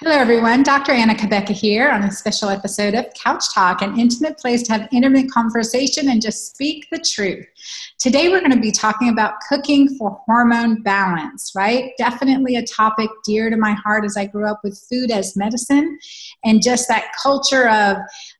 [0.00, 0.62] Hello, everyone.
[0.62, 0.92] Dr.
[0.92, 4.88] Anna Cabeca here on a special episode of Couch Talk, an intimate place to have
[4.92, 7.44] intimate conversation and just speak the truth.
[7.98, 11.90] Today, we're going to be talking about cooking for hormone balance, right?
[11.98, 15.98] Definitely a topic dear to my heart as I grew up with food as medicine
[16.44, 17.96] and just that culture of,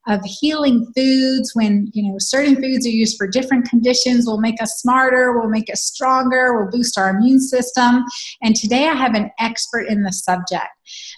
[0.07, 4.63] of healing foods when, you know, certain foods are used for different conditions will make
[4.63, 8.05] us smarter, will make us stronger, will boost our immune system.
[8.43, 10.69] And today, I have an expert in the subject.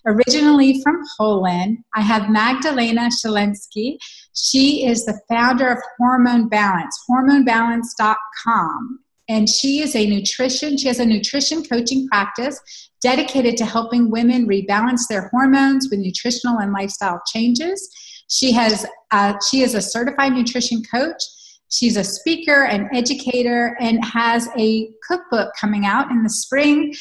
[0.07, 3.99] Originally from Poland, I have Magdalena Wszelaki.
[4.35, 9.01] She is the founder of Hormone Balance, hormonebalance.com.
[9.29, 12.61] And she is a nutrition, she has a nutrition coaching practice
[13.01, 17.89] dedicated to helping women rebalance their hormones with nutritional and lifestyle changes.
[18.29, 21.23] She has uh, she is a certified nutrition coach.
[21.71, 26.93] She's a speaker and educator and has a cookbook coming out in the spring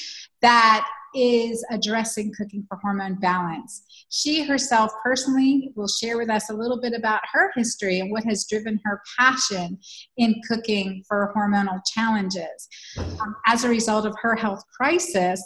[0.41, 3.83] that is addressing cooking for hormone balance.
[4.09, 8.23] She herself personally will share with us a little bit about her history and what
[8.25, 9.77] has driven her passion
[10.17, 12.67] in cooking for hormonal challenges.
[12.97, 15.43] Um, as a result of her health crisis,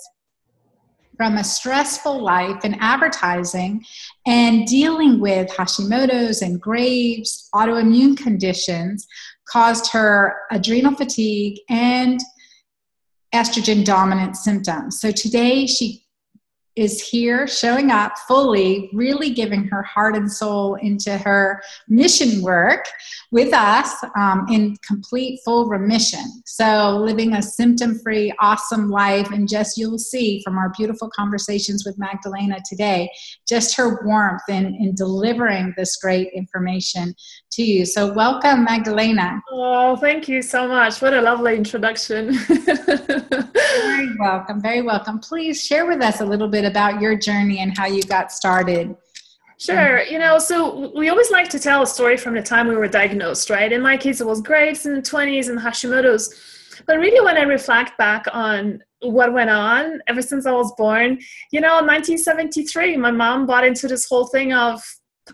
[1.18, 3.84] from a stressful life in advertising
[4.26, 9.06] and dealing with Hashimoto's and Graves' autoimmune conditions
[9.46, 12.20] caused her adrenal fatigue and
[13.34, 15.00] estrogen dominant symptoms.
[15.00, 16.03] So today she
[16.76, 22.86] is here showing up fully, really giving her heart and soul into her mission work
[23.32, 26.24] with us um, in complete full remission.
[26.46, 29.30] So, living a symptom free, awesome life.
[29.32, 33.10] And just you'll see from our beautiful conversations with Magdalena today,
[33.48, 37.16] just her warmth in, in delivering this great information
[37.54, 37.86] to you.
[37.86, 39.42] So, welcome, Magdalena.
[39.52, 41.02] Oh, thank you so much.
[41.02, 42.34] What a lovely introduction.
[43.94, 44.62] very welcome.
[44.62, 45.20] Very welcome.
[45.20, 48.96] Please share with us a little bit about your journey and how you got started.
[49.58, 50.02] Sure.
[50.04, 52.88] You know, so we always like to tell a story from the time we were
[52.88, 53.72] diagnosed, right?
[53.72, 56.34] In my case, it was Graves in the 20s and Hashimoto's.
[56.86, 61.20] But really, when I reflect back on what went on ever since I was born,
[61.52, 64.82] you know, in 1973, my mom bought into this whole thing of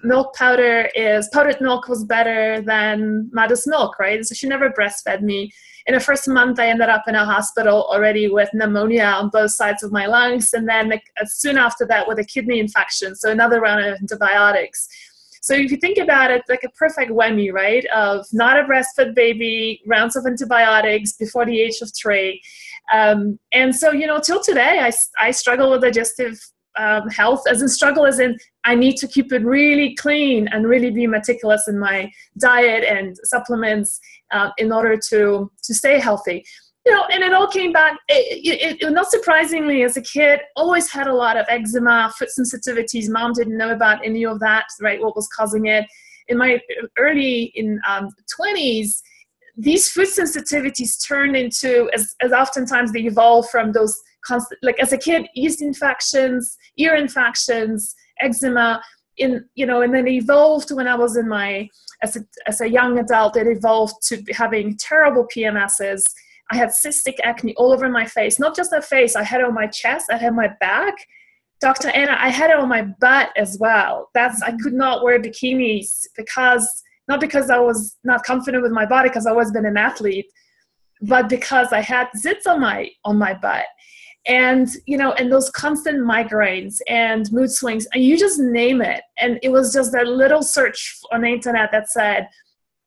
[0.04, 4.24] milk powder is powdered milk was better than mother's milk, right?
[4.26, 5.52] So she never breastfed me.
[5.90, 9.50] In the first month, I ended up in a hospital already with pneumonia on both
[9.50, 10.94] sides of my lungs, and then
[11.26, 13.16] soon after that with a kidney infection.
[13.16, 14.88] So another round of antibiotics.
[15.42, 17.84] So if you think about it, like a perfect whammy, right?
[17.88, 22.40] Of not a breastfed baby, rounds of antibiotics before the age of three.
[22.94, 26.40] Um, and so, you know, till today, I, I struggle with digestive
[26.80, 30.66] um, health as in struggle as in i need to keep it really clean and
[30.66, 34.00] really be meticulous in my diet and supplements
[34.32, 36.44] uh, in order to to stay healthy.
[36.86, 40.40] You know and it all came back it, it, it, not surprisingly as a kid
[40.56, 43.10] always had a lot of eczema foot sensitivities.
[43.10, 45.86] Mom didn't know about any of that right what was causing it.
[46.30, 46.60] In my
[46.98, 49.02] early in um, 20s
[49.58, 54.94] these food sensitivities turned into as, as oftentimes they evolve from those constant like as
[54.94, 58.82] a kid yeast infections ear infections eczema
[59.18, 61.68] in you know and then evolved when i was in my
[62.02, 66.06] as a, as a young adult it evolved to having terrible pms's
[66.52, 69.46] i had cystic acne all over my face not just the face i had it
[69.46, 70.96] on my chest i had my back.
[71.62, 74.10] Dr anna i had it on my butt as well.
[74.14, 78.86] That's i could not wear bikinis because not because i was not confident with my
[78.86, 80.28] body because i was been an athlete
[81.02, 83.66] but because i had zits on my on my butt
[84.28, 89.02] and you know and those constant migraines and mood swings and you just name it.
[89.18, 92.30] And it was just that little search on the internet that said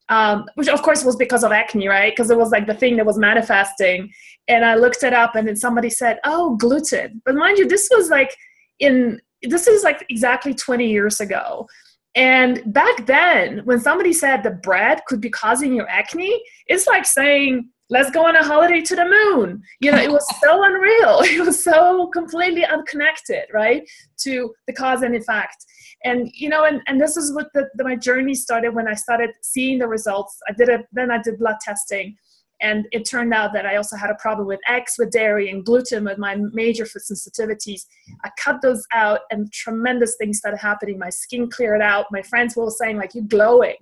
[0.08, 2.12] um, which of course was because of acne right?
[2.12, 4.12] Because it was like the thing that was manifesting.
[4.48, 7.22] And i looked it up and then somebody said oh gluten.
[7.24, 8.36] But mind you this was like
[8.78, 11.66] in this is like exactly 20 years ago.
[12.14, 17.06] And back then when somebody said the bread could be causing your acne it's like
[17.06, 19.62] saying let's go on a holiday to the moon.
[19.80, 21.20] You know it was so unreal.
[21.20, 23.82] It was so completely unconnected right
[24.24, 25.66] to the cause and effect.
[26.02, 28.94] And you know and, and this is what the, the, my journey started when i
[28.94, 30.38] started seeing the results.
[30.48, 32.16] I did it then i did blood testing
[32.62, 35.64] and it turned out that i also had a problem with eggs with dairy and
[35.64, 37.82] gluten with my major food sensitivities.
[38.24, 40.98] I cut those out and tremendous things started happening.
[40.98, 42.06] My skin cleared out.
[42.10, 43.76] My friends were all saying like you're glowing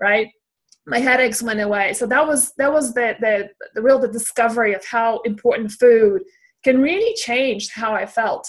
[0.00, 0.28] right
[0.88, 1.92] my headaches went away.
[1.92, 6.22] So that was that was the, the the real the discovery of how important food
[6.64, 8.48] can really change how i felt.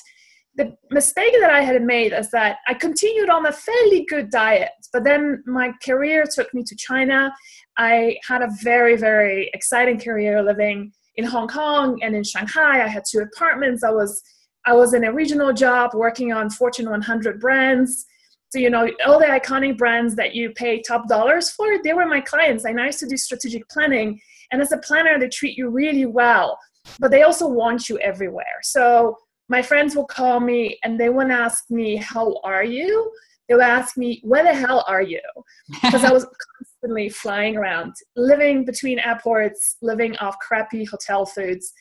[0.55, 4.71] The mistake that i had made is that i continued on a fairly good diet
[4.91, 7.31] but then my career took me to china.
[7.77, 12.83] I had a very very exciting career living in hong kong and in shanghai.
[12.83, 13.83] I had two apartments.
[13.83, 14.21] I was
[14.65, 18.05] I was in a regional job working on Fortune 100 brands.
[18.49, 22.07] So, you know, all the iconic brands that you pay top dollars for, they were
[22.07, 22.65] my clients.
[22.65, 24.19] And I used to do strategic planning.
[24.51, 26.57] And as a planner, they treat you really well,
[26.99, 28.59] but they also want you everywhere.
[28.63, 29.17] So,
[29.49, 33.11] my friends will call me and they won't ask me, How are you?
[33.47, 35.21] They will ask me, Where the hell are you?
[35.83, 36.25] Because I was
[36.57, 41.73] constantly flying around, living between airports, living off crappy hotel foods.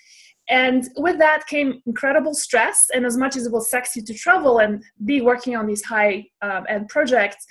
[0.48, 2.86] And with that came incredible stress.
[2.94, 6.26] And as much as it was sexy to travel and be working on these high
[6.40, 7.46] um, end projects,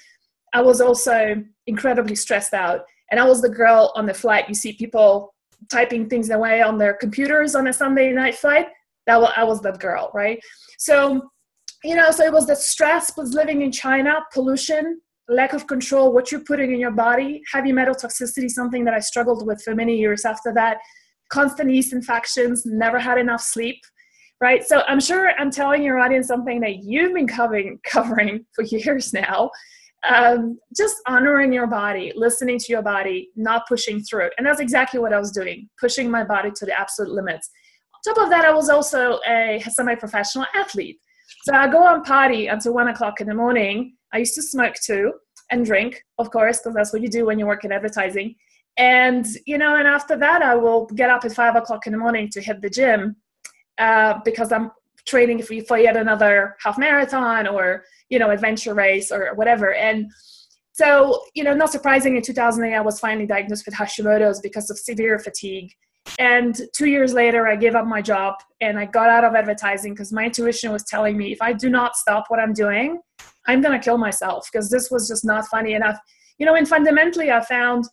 [0.54, 1.36] I was also
[1.68, 2.82] incredibly stressed out.
[3.12, 4.50] And I was the girl on the flight.
[4.50, 5.34] You see people
[5.72, 8.68] typing things away on their computers on a Sunday night flight.
[9.06, 10.40] That was, I was that girl, right?
[10.80, 11.30] So,
[11.84, 16.14] you know, so it was the stress was living in China, pollution, lack of control,
[16.14, 19.76] what you're putting in your body, heavy metal toxicity, something that I struggled with for
[19.76, 20.78] many years after that
[21.30, 23.80] constant yeast infections, never had enough sleep,
[24.42, 24.66] right?
[24.66, 29.14] So I'm sure I'm telling your audience something that you've been covering covering for years
[29.14, 29.50] now.
[30.08, 34.30] Um, just honoring your body, listening to your body, not pushing through.
[34.38, 37.50] And that's exactly what I was doing, pushing my body to the absolute limits.
[37.96, 41.00] On top of that, I was also a semi-professional athlete.
[41.44, 43.96] So I go on party until one o'clock in the morning.
[44.14, 45.14] I used to smoke too
[45.50, 48.36] and drink, of course, because that's what you do when you work in advertising
[48.78, 51.98] and you know and after that i will get up at five o'clock in the
[51.98, 53.16] morning to hit the gym
[53.80, 54.72] uh, because i'm
[55.08, 59.74] training for, for yet another half marathon or you know adventure race or whatever.
[59.74, 60.12] And
[60.74, 64.78] so you know not surprising in 2008 i was finally diagnosed with hashimoto's because of
[64.78, 65.72] severe fatigue.
[66.20, 69.94] And two years later i gave up my job and i got out of advertising
[69.94, 73.00] because my intuition was telling me if i do not stop what i'm doing
[73.48, 75.98] i'm going to kill myself because this was just not funny enough.
[76.38, 77.86] You know and fundamentally i found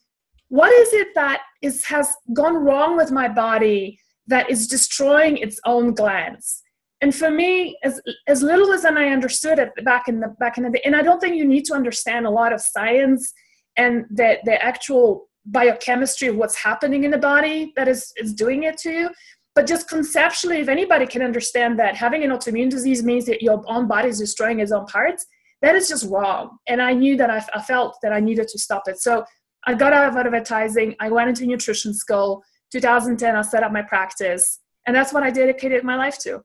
[0.49, 5.59] what is it that is has gone wrong with my body that is destroying its
[5.65, 6.63] own glands?
[7.01, 10.65] And for me as as little as i understood it back in the back in
[10.65, 13.31] the day and i don't think you need to understand a lot of science
[13.77, 18.63] and the the actual biochemistry of what's happening in the body that is is doing
[18.63, 19.11] it to you
[19.55, 23.63] but just conceptually if anybody can understand that having an autoimmune disease means that your
[23.67, 25.27] own body is destroying its own parts
[25.65, 26.59] that is just wrong.
[26.69, 28.99] And i knew that I, I felt that i needed to stop it.
[28.99, 29.25] So
[29.67, 30.95] I got out of advertising.
[31.01, 32.45] I went into nutrition school.
[32.73, 34.61] 2010, I set up my practice.
[34.87, 36.45] And that's what I dedicated my life to.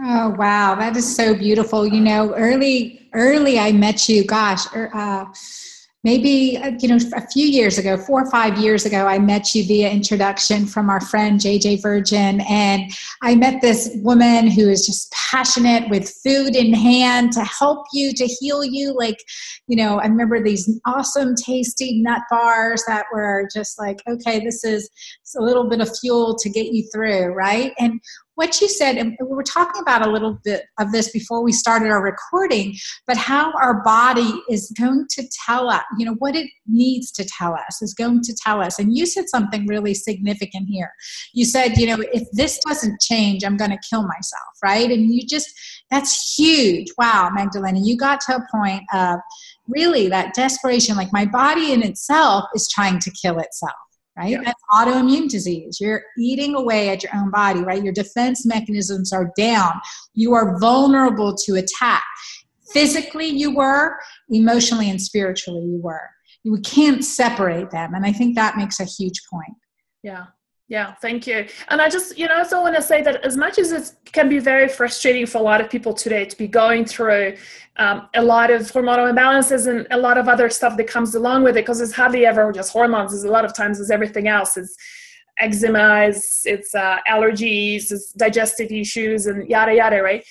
[0.00, 1.84] Oh wow, that is so beautiful.
[1.84, 4.24] You know, early early I met you.
[4.24, 5.24] Gosh, er, uh,
[6.04, 9.54] maybe uh, you know a few years ago four or five years ago i met
[9.54, 12.90] you via introduction from our friend jj virgin and
[13.22, 18.12] i met this woman who is just passionate with food in hand to help you
[18.12, 19.18] to heal you like
[19.66, 24.64] you know i remember these awesome tasty nut bars that were just like okay this
[24.64, 24.88] is
[25.36, 27.72] a little bit of fuel to get you through right?
[27.78, 28.00] And
[28.38, 31.50] what you said, and we were talking about a little bit of this before we
[31.50, 36.36] started our recording, but how our body is going to tell us, you know, what
[36.36, 38.78] it needs to tell us is going to tell us.
[38.78, 40.92] And you said something really significant here.
[41.34, 44.88] You said, you know, if this doesn't change, I'm going to kill myself, right?
[44.88, 45.50] And you just,
[45.90, 46.92] that's huge.
[46.96, 49.18] Wow, Magdalena, you got to a point of
[49.66, 53.74] really that desperation, like my body in itself is trying to kill itself
[54.18, 54.30] right?
[54.30, 54.42] Yeah.
[54.44, 55.78] That's autoimmune disease.
[55.80, 57.82] You're eating away at your own body, right?
[57.82, 59.72] Your defense mechanisms are down.
[60.14, 62.02] You are vulnerable to attack.
[62.72, 63.96] Physically, you were,
[64.28, 66.10] emotionally and spiritually, you were.
[66.42, 67.94] You can't separate them.
[67.94, 69.56] And I think that makes a huge point.
[70.02, 70.26] Yeah.
[70.68, 71.46] Yeah, thank you.
[71.68, 73.92] And I just, you know, I also want to say that as much as it
[74.12, 77.36] can be very frustrating for a lot of people today to be going through
[77.78, 81.42] um, a lot of hormonal imbalances and a lot of other stuff that comes along
[81.42, 83.14] with it, because it's hardly ever just hormones.
[83.14, 84.58] It's a lot of times it's everything else.
[84.58, 84.76] It's
[85.40, 90.22] eczema, it's, it's uh, allergies, it's digestive issues, and yada yada, right?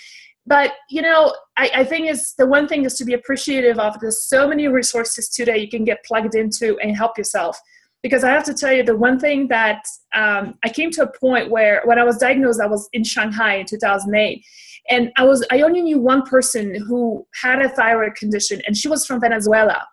[0.45, 3.99] But you know, I, I think is the one thing is to be appreciative of.
[3.99, 7.59] There's so many resources today you can get plugged into and help yourself
[8.07, 9.83] because I have to tell you the one thing that
[10.15, 13.55] um, I came to a point where when I was diagnosed, I was in Shanghai
[13.55, 14.45] in 2008,
[14.89, 18.87] and I was I only knew one person who had a thyroid condition, and she
[18.87, 19.85] was from Venezuela.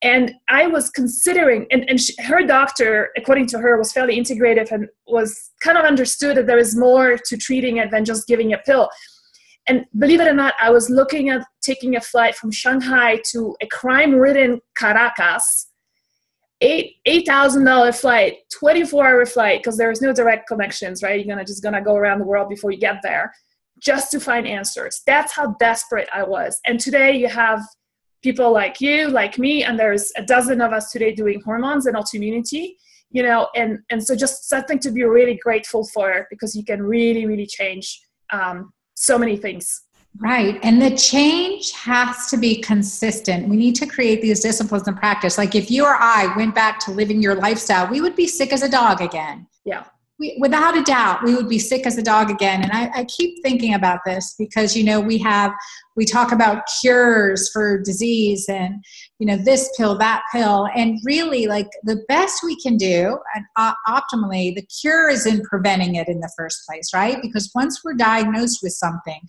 [0.00, 4.70] And I was considering, and, and she, her doctor, according to her, was fairly integrative
[4.70, 8.52] and was kind of understood that there is more to treating it than just giving
[8.52, 8.88] a pill.
[9.66, 13.56] And believe it or not, I was looking at taking a flight from Shanghai to
[13.60, 15.66] a crime ridden Caracas,
[16.60, 21.18] eight eight thousand dollar flight, twenty four hour flight because there's no direct connections, right?
[21.18, 23.32] You're gonna just gonna go around the world before you get there,
[23.80, 25.02] just to find answers.
[25.06, 26.58] That's how desperate I was.
[26.66, 27.62] And today you have
[28.22, 31.96] people like you, like me, and there's a dozen of us today doing hormones and
[31.96, 32.74] autoimmunity.
[33.10, 36.82] You know, and and so just something to be really grateful for because you can
[36.82, 38.00] really really change
[38.32, 39.82] um, so many things.
[40.18, 40.58] Right.
[40.62, 43.48] And the change has to be consistent.
[43.48, 45.36] We need to create these disciplines and practice.
[45.36, 48.52] Like if you or I went back to living your lifestyle, we would be sick
[48.52, 49.46] as a dog again.
[49.64, 49.84] Yeah.
[50.18, 52.62] We, without a doubt, we would be sick as a dog again.
[52.62, 55.52] And I, I keep thinking about this because, you know, we have
[55.96, 58.84] we talk about cures for disease and
[59.18, 60.68] you know this pill that pill.
[60.76, 65.40] And really like the best we can do and uh, optimally the cure is in
[65.42, 67.18] preventing it in the first place right?
[67.22, 69.20] Because once we're diagnosed with something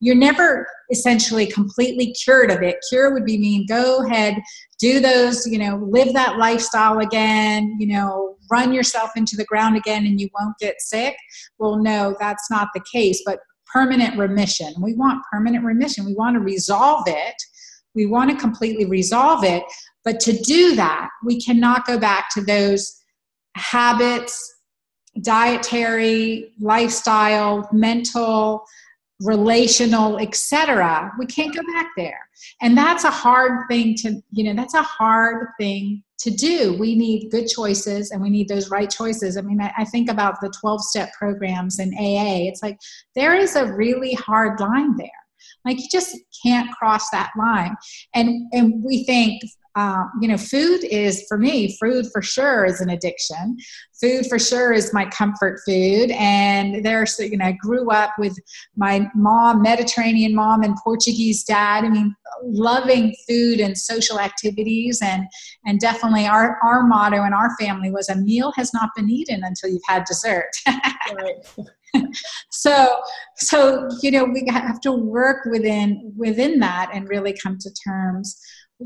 [0.00, 2.76] you're never essentially completely cured of it.
[2.88, 4.36] Cure would be mean go ahead
[4.78, 9.76] do those you know live that lifestyle again you know run yourself into the ground
[9.76, 11.16] again and you won't get sick
[11.58, 13.38] well no that's not the case but
[13.76, 14.72] permanent remission.
[14.80, 16.06] We want permanent remission.
[16.06, 17.34] We want to resolve it.
[17.94, 19.64] We want to completely resolve it.
[20.04, 23.02] But to do that, we cannot go back to those
[23.54, 24.54] habits,
[25.22, 28.64] dietary, lifestyle, mental,
[29.20, 31.12] relational, etc.
[31.18, 32.20] We can't go back there.
[32.60, 36.74] And that's a hard thing to, you know, that's a hard thing to do.
[36.78, 39.36] We need good choices and we need those right choices.
[39.36, 42.48] I mean, I, I think about the 12 step programs in AA.
[42.48, 42.78] It's like
[43.14, 45.08] there is a really hard line there.
[45.64, 47.76] Like you just can't cross that line.
[48.14, 49.42] And and we think
[49.76, 53.58] uh, you know, food is for me, food for sure is an addiction.
[54.00, 56.10] Food for sure is my comfort food.
[56.12, 58.38] And there's, you know, I grew up with
[58.74, 61.84] my mom, Mediterranean mom, and Portuguese dad.
[61.84, 65.00] I mean, loving food and social activities.
[65.02, 65.26] And,
[65.66, 69.42] and definitely our, our motto in our family was a meal has not been eaten
[69.44, 70.48] until you've had dessert.
[72.50, 73.00] so
[73.36, 78.38] so you know we have to work within within that and really come to terms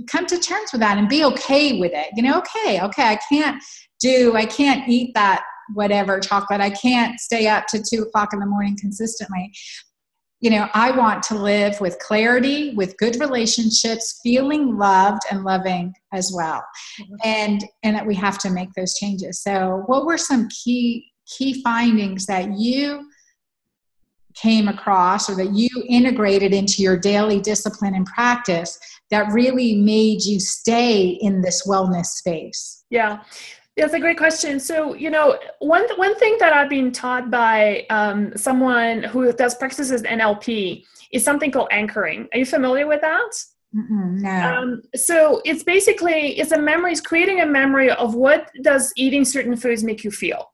[0.07, 3.19] come to terms with that and be okay with it you know okay okay i
[3.29, 3.63] can't
[4.01, 5.43] do i can't eat that
[5.75, 9.53] whatever chocolate i can't stay up to two o'clock in the morning consistently.
[10.41, 15.93] You know i want to live with clarity with good relationships feeling loved and loving
[16.15, 16.65] as well.
[17.01, 17.15] Mm-hmm.
[17.25, 19.43] and and that we have to make those changes.
[19.43, 23.10] So what were some key key findings that you
[24.35, 28.79] came across or that you integrated into your daily discipline and practice
[29.11, 32.85] that really made you stay in this wellness space?
[32.91, 33.23] Yeah.
[33.77, 34.61] That's a great question.
[34.61, 39.55] So, you know, one one thing that I've been taught by um, someone who does
[39.55, 42.29] practices NLP is something called anchoring.
[42.33, 43.31] Are you familiar with that?
[43.75, 44.31] Mm-mm, no.
[44.31, 46.93] Um, so it's basically it's a memory.
[46.93, 50.51] It's creating a memory of what does eating certain foods make you feel.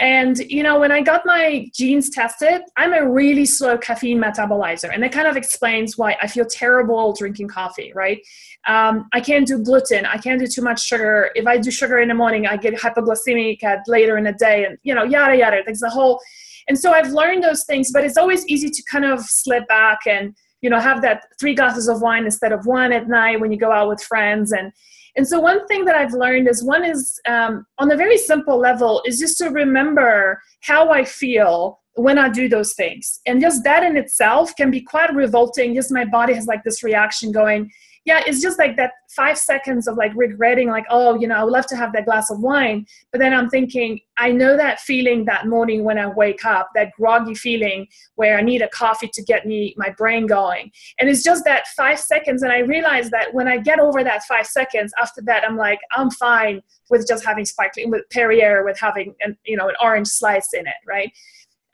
[0.00, 4.90] And you know, when I got my genes tested, I'm a really slow caffeine metabolizer,
[4.92, 7.92] and that kind of explains why I feel terrible drinking coffee.
[7.94, 8.20] Right?
[8.68, 10.06] Um, I can't do gluten.
[10.06, 11.30] I can't do too much sugar.
[11.34, 14.64] If I do sugar in the morning, I get hypoglycemic at later in the day,
[14.64, 15.62] and you know, yada yada.
[15.64, 16.20] There's a whole.
[16.68, 20.00] And so I've learned those things, but it's always easy to kind of slip back
[20.06, 23.50] and you know have that three glasses of wine instead of one at night when
[23.50, 24.72] you go out with friends and
[25.18, 28.56] and so one thing that I've learned is one is um, on a very simple
[28.56, 33.18] level is just to remember how I feel when I do those things.
[33.26, 35.74] And just that in itself can be quite revolting.
[35.74, 37.68] Just my body has like this reaction going,
[38.08, 41.44] yeah, it's just like that five seconds of like regretting, like, oh, you know, I
[41.44, 42.86] would love to have that glass of wine.
[43.12, 46.92] But then I'm thinking, I know that feeling that morning when I wake up, that
[46.92, 50.72] groggy feeling where I need a coffee to get me my brain going.
[50.98, 52.42] And it's just that five seconds.
[52.42, 55.80] And I realize that when I get over that five seconds, after that, I'm like,
[55.92, 60.08] I'm fine with just having sparkling with Perrier, with having an, you know, an orange
[60.08, 61.12] slice in it, right?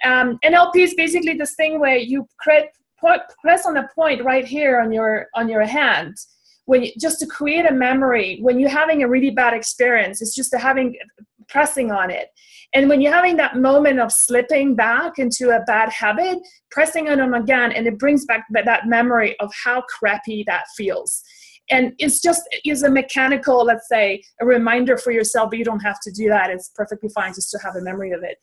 [0.05, 4.81] Um, NLP is basically this thing where you create press on the point right here
[4.81, 6.17] on your on your hand.
[6.67, 10.35] When you, just to create a memory when you're having a really bad experience it's
[10.35, 10.97] just having
[11.49, 12.29] pressing on it.
[12.73, 16.39] And when you're having that moment of slipping back into a bad habit
[16.71, 21.23] pressing on them again and it brings back that memory of how crappy that feels.
[21.71, 25.81] And it's just is a mechanical let's say a reminder for yourself but you don't
[25.81, 26.51] have to do that.
[26.51, 28.39] It's perfectly fine just to have a memory of it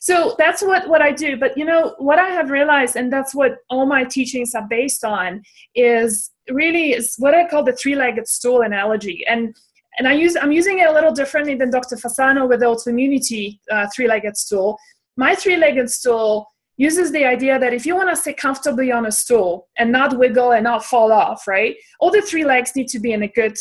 [0.00, 1.36] so that's what what i do.
[1.36, 5.04] But you know what i have realized and that's what all my teachings are based
[5.04, 5.42] on
[5.74, 9.24] is really is what i call the three-legged stool analogy.
[9.28, 9.54] And
[9.98, 13.58] and i use i'm using it a little differently than dr fasano with the autoimmunity
[13.70, 14.78] uh, three-legged stool.
[15.16, 16.46] My three-legged stool
[16.76, 20.16] uses the idea that if you want to sit comfortably on a stool and not
[20.16, 23.28] wiggle and not fall off right all the three legs need to be in a
[23.28, 23.56] good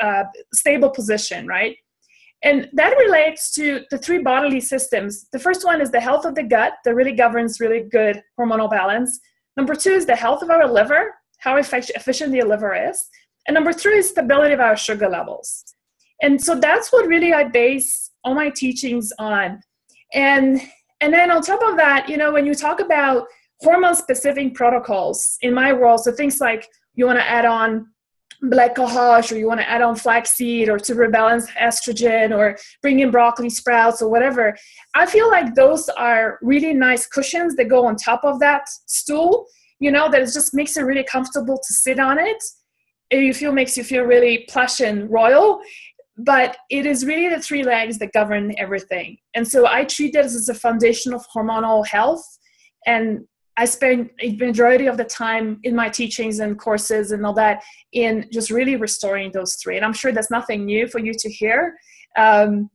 [0.00, 1.76] uh, stable position right
[2.44, 5.26] and that relates to the three bodily systems.
[5.32, 8.70] The first one is the health of the gut that really governs really good hormonal
[8.70, 9.18] balance.
[9.56, 13.08] Number two is the health of our liver, how efficient the liver is.
[13.46, 15.64] And number three is stability of our sugar levels.
[16.22, 19.60] And so that's what really I base all my teachings on.
[20.12, 20.60] And
[21.00, 23.26] and then on top of that, you know, when you talk about
[23.60, 26.00] hormone specific protocols in my world.
[26.00, 27.88] So things like you want to add on
[28.42, 33.00] black cohosh or you want to add on flaxseed or to rebalance estrogen or bring
[33.00, 34.56] in broccoli sprouts or whatever.
[34.94, 39.46] I feel like those are really nice cushions that go on top of that stool
[39.80, 42.42] you know that it just makes it really comfortable to sit on it.
[43.10, 45.60] You feel makes you feel really plush and royal
[46.16, 49.18] but it is really the three legs that govern everything.
[49.34, 52.24] And so i treat this as a foundation of hormonal health
[52.86, 57.34] and I spend a majority of the time in my teachings and courses and all
[57.34, 59.76] that in just really restoring those three.
[59.76, 61.76] And I'm sure that's nothing new for you to hear.
[62.18, 62.70] Um,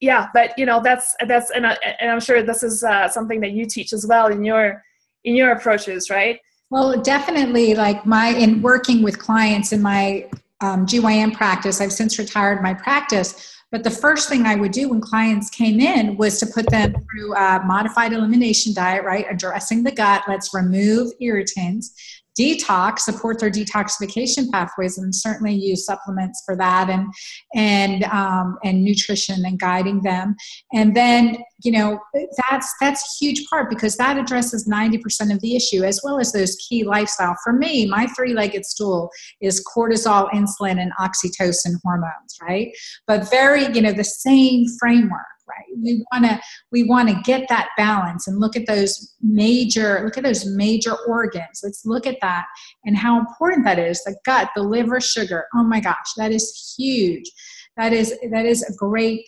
[0.00, 3.40] yeah, but you know that's that's and, I, and I'm sure this is uh, something
[3.40, 4.82] that you teach as well in your
[5.24, 6.38] in your approaches, right?
[6.70, 7.74] Well, definitely.
[7.74, 10.28] Like my in working with clients in my
[10.60, 14.90] um, GYN practice, I've since retired my practice but the first thing I would do
[14.90, 19.26] when clients came in was to put them through a modified elimination diet, right?
[19.28, 20.22] Addressing the gut.
[20.28, 27.12] Let's remove irritants detox support their detoxification pathways and certainly use supplements for that and
[27.54, 30.34] and um, and nutrition and guiding them.
[30.72, 32.00] And then you know
[32.48, 36.32] that's that's a huge part because that addresses 90% of the issue as well as
[36.32, 37.36] those key lifestyle.
[37.42, 39.10] For me my three-legged stool
[39.40, 42.68] is cortisol insulin and oxytocin hormones right?
[43.06, 45.64] But very you know the same framework right?
[45.82, 46.40] We want to
[46.72, 50.94] we want to get that balance and look at those major look at those major
[51.06, 51.60] organs.
[51.62, 52.46] Let's look at that
[52.84, 54.02] and how important that is.
[54.04, 55.46] The gut the liver sugar.
[55.54, 57.30] Oh my gosh that is huge.
[57.76, 59.26] That is that is a great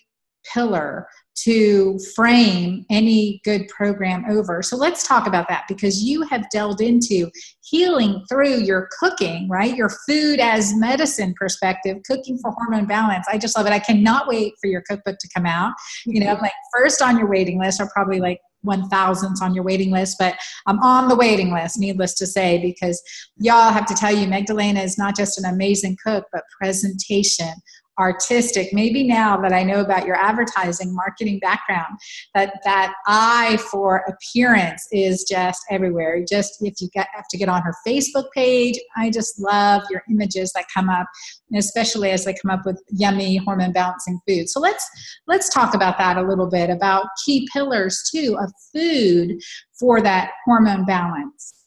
[0.53, 1.09] pillar
[1.45, 4.63] to frame any good program over.
[4.63, 7.31] So let's talk about that because you have delved into
[7.63, 9.75] healing through your cooking, right?
[9.75, 13.27] Your food as medicine perspective, cooking for hormone balance.
[13.31, 13.73] I just love it.
[13.73, 15.73] I cannot wait for your cookbook to come out.
[15.73, 16.13] Mm-hmm.
[16.13, 19.63] You know, like first on your waiting list are probably like one thousandths on your
[19.63, 23.01] waiting list, but I'm on the waiting list, needless to say, because
[23.37, 27.53] y'all have to tell you, Magdalena is not just an amazing cook, but presentation
[27.99, 28.73] artistic.
[28.73, 31.99] Maybe now that i know about your advertising marketing background
[32.35, 36.25] that that eye for appearance is just everywhere.
[36.29, 40.03] Just if you get, have to get on her facebook page i just love your
[40.11, 41.07] images that come up
[41.55, 44.89] especially as they come up with yummy hormone balancing food so let's
[45.27, 49.41] let's talk about that a little bit about key pillars too of food
[49.79, 51.66] for that hormone balance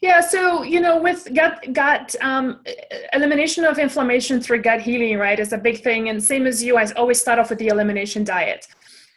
[0.00, 2.60] yeah, so you know, with gut gut um,
[3.12, 6.08] elimination of inflammation through gut healing, right, is a big thing.
[6.08, 8.66] And same as you, I always start off with the elimination diet.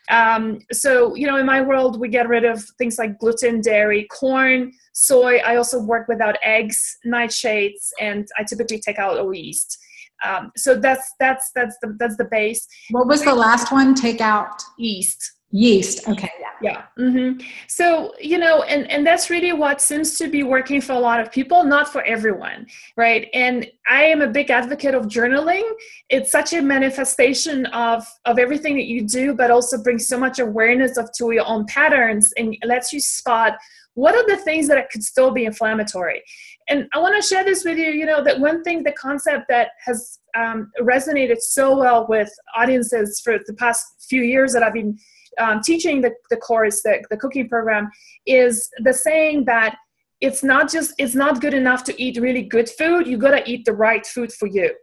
[0.09, 4.07] Um, so you know, in my world, we get rid of things like gluten, dairy,
[4.11, 5.37] corn, soy.
[5.37, 9.77] I also work without eggs, nightshades, and I typically take out all yeast.
[10.23, 12.67] Um, so that's that's that's the that's the base.
[12.91, 13.95] What was the last one?
[13.95, 15.33] Take out yeast.
[15.55, 16.07] Yeast.
[16.07, 16.31] Okay.
[16.63, 16.83] Yeah.
[16.97, 17.45] Mm-hmm.
[17.67, 21.19] So you know, and and that's really what seems to be working for a lot
[21.19, 22.65] of people, not for everyone,
[22.97, 23.29] right?
[23.35, 25.63] And I am a big advocate of journaling.
[26.09, 30.39] It's such a manifestation of of everything that you do, but also brings so much
[30.39, 33.57] awareness of to your own patterns and lets you spot
[33.95, 36.23] what are the things that could still be inflammatory
[36.67, 39.45] and i want to share this with you you know that one thing the concept
[39.47, 44.73] that has um, resonated so well with audiences for the past few years that i've
[44.73, 44.97] been
[45.39, 47.89] um, teaching the, the course, the, the cooking program,
[48.25, 49.77] is the saying that
[50.21, 53.07] it's not just it's not good enough to eat really good food.
[53.07, 54.73] You gotta eat the right food for you.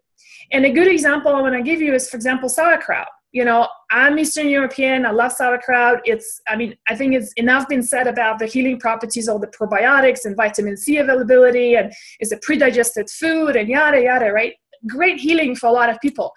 [0.52, 3.06] And a good example I want to give you is, for example, sauerkraut.
[3.32, 5.06] You know, I'm Eastern European.
[5.06, 6.00] I love sauerkraut.
[6.04, 9.46] It's, I mean, I think it's enough been said about the healing properties of the
[9.46, 14.32] probiotics and vitamin C availability, and it's a pre-digested food, and yada yada.
[14.32, 14.54] Right?
[14.88, 16.32] Great healing for a lot of people.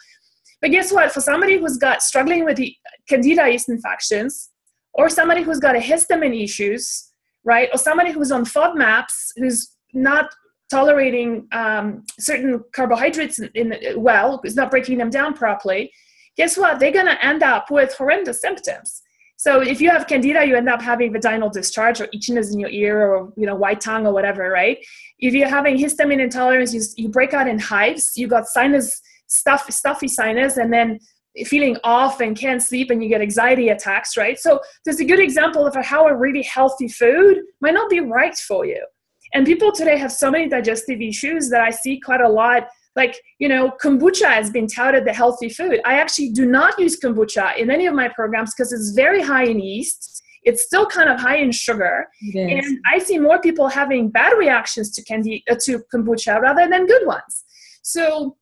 [0.61, 1.11] But guess what?
[1.11, 2.75] For somebody who's got struggling with the
[3.07, 4.49] candida yeast infections,
[4.93, 7.09] or somebody who's got a histamine issues,
[7.43, 7.69] right?
[7.73, 10.33] Or somebody who's on FODMAPs, who's not
[10.69, 15.91] tolerating um, certain carbohydrates in, in well, is not breaking them down properly.
[16.37, 16.79] Guess what?
[16.79, 19.01] They're going to end up with horrendous symptoms.
[19.37, 22.69] So if you have candida, you end up having vaginal discharge or itchiness in your
[22.69, 24.77] ear or you know white tongue or whatever, right?
[25.19, 28.13] If you're having histamine intolerance, you, you break out in hives.
[28.15, 30.99] You got sinus stuff, stuffy sinus and then
[31.45, 34.37] feeling off and can't sleep and you get anxiety attacks, right?
[34.37, 38.35] So there's a good example of how a really healthy food might not be right
[38.35, 38.85] for you.
[39.33, 42.67] And people today have so many digestive issues that I see quite a lot.
[42.95, 45.81] Like, you know, kombucha has been touted the healthy food.
[45.85, 49.45] I actually do not use kombucha in any of my programs because it's very high
[49.45, 50.21] in yeast.
[50.43, 52.07] It's still kind of high in sugar.
[52.35, 56.85] And I see more people having bad reactions to candy uh, to kombucha rather than
[56.85, 57.43] good ones.
[57.81, 58.37] So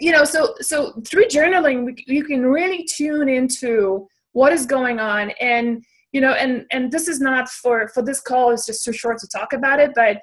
[0.00, 5.30] you know so so through journaling you can really tune into what is going on.
[5.40, 8.92] And you know and and this is not for for this call it's just too
[8.92, 10.18] short to talk about it but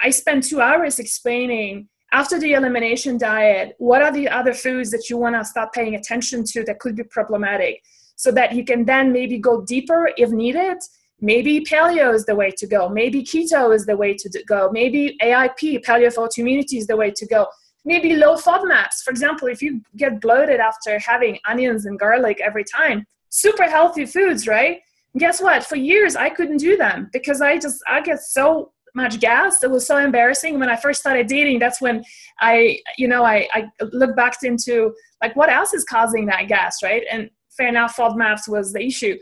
[0.00, 5.10] i spent two hours explaining after the elimination diet what are the other foods that
[5.10, 7.82] you want to start paying attention to that could be problematic?
[8.16, 10.78] So that you can then maybe go deeper if needed.
[11.20, 12.88] Maybe paleo is the way to go.
[12.88, 14.70] Maybe keto is the way to go.
[14.72, 17.46] Maybe aip paleo for autoimmunity is the way to go
[17.86, 19.02] maybe low FODMAPs.
[19.02, 24.04] For example, if you get bloated after having onions and garlic every time, super healthy
[24.04, 24.80] foods, right?
[25.14, 25.64] And guess what?
[25.64, 29.62] For years, I couldn't do them because I just, I get so much gas.
[29.62, 30.58] It was so embarrassing.
[30.58, 32.02] When I first started dating, that's when
[32.40, 36.82] I, you know, I, I looked back into like what else is causing that gas,
[36.82, 37.04] right?
[37.10, 39.16] And fair enough, FODMAPs was the issue.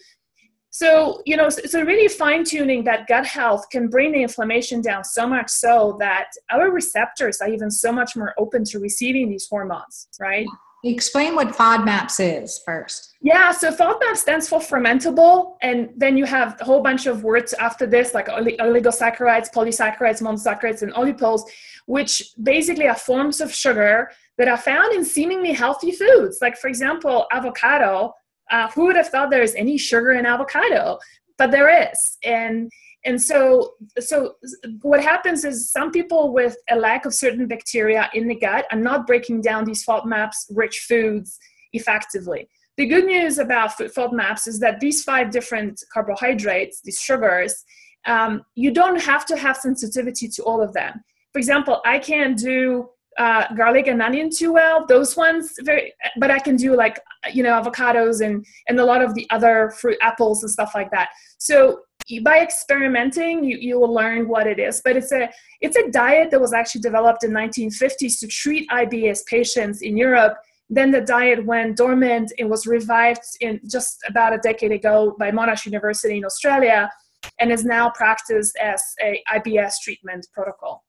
[0.75, 5.05] So, you know, so really fine tuning that gut health can bring the inflammation down
[5.05, 9.47] so much so that our receptors are even so much more open to receiving these
[9.49, 10.49] hormones, right?
[10.83, 13.15] Explain what FODMAPs is first.
[13.23, 17.53] Yeah, so FODMAP stands for fermentable, and then you have a whole bunch of words
[17.53, 21.43] after this, like oligosaccharides, polysaccharides, monosaccharides, and oligopols,
[21.87, 26.39] which basically are forms of sugar that are found in seemingly healthy foods.
[26.43, 28.13] Like, for example, avocado
[28.51, 30.99] uh, who would have thought there's any sugar in avocado?
[31.37, 32.71] But there is, and
[33.05, 34.37] and so so
[34.83, 38.79] what happens is some people with a lack of certain bacteria in the gut are
[38.79, 41.39] not breaking down these FODMAPs rich foods
[41.73, 42.49] effectively.
[42.77, 47.65] The good news about FODMAPs is that these five different carbohydrates, these sugars,
[48.07, 51.03] um, you don't have to have sensitivity to all of them.
[51.33, 54.87] For example, I can't do uh, garlic and onion too well.
[54.87, 57.01] Those ones very, but I can do like
[57.33, 60.91] you know avocados and and a lot of the other fruit, apples and stuff like
[60.91, 61.09] that.
[61.39, 61.81] So
[62.23, 64.83] by experimenting, you you will learn what it is.
[64.85, 69.25] But it's a it's a diet that was actually developed in 1950s to treat IBS
[69.27, 70.37] patients in Europe.
[70.71, 75.31] Then the diet went dormant and was revived in just about a decade ago by
[75.31, 76.91] Monash University in Australia,
[77.39, 80.85] and is now practiced as a IBS treatment protocol.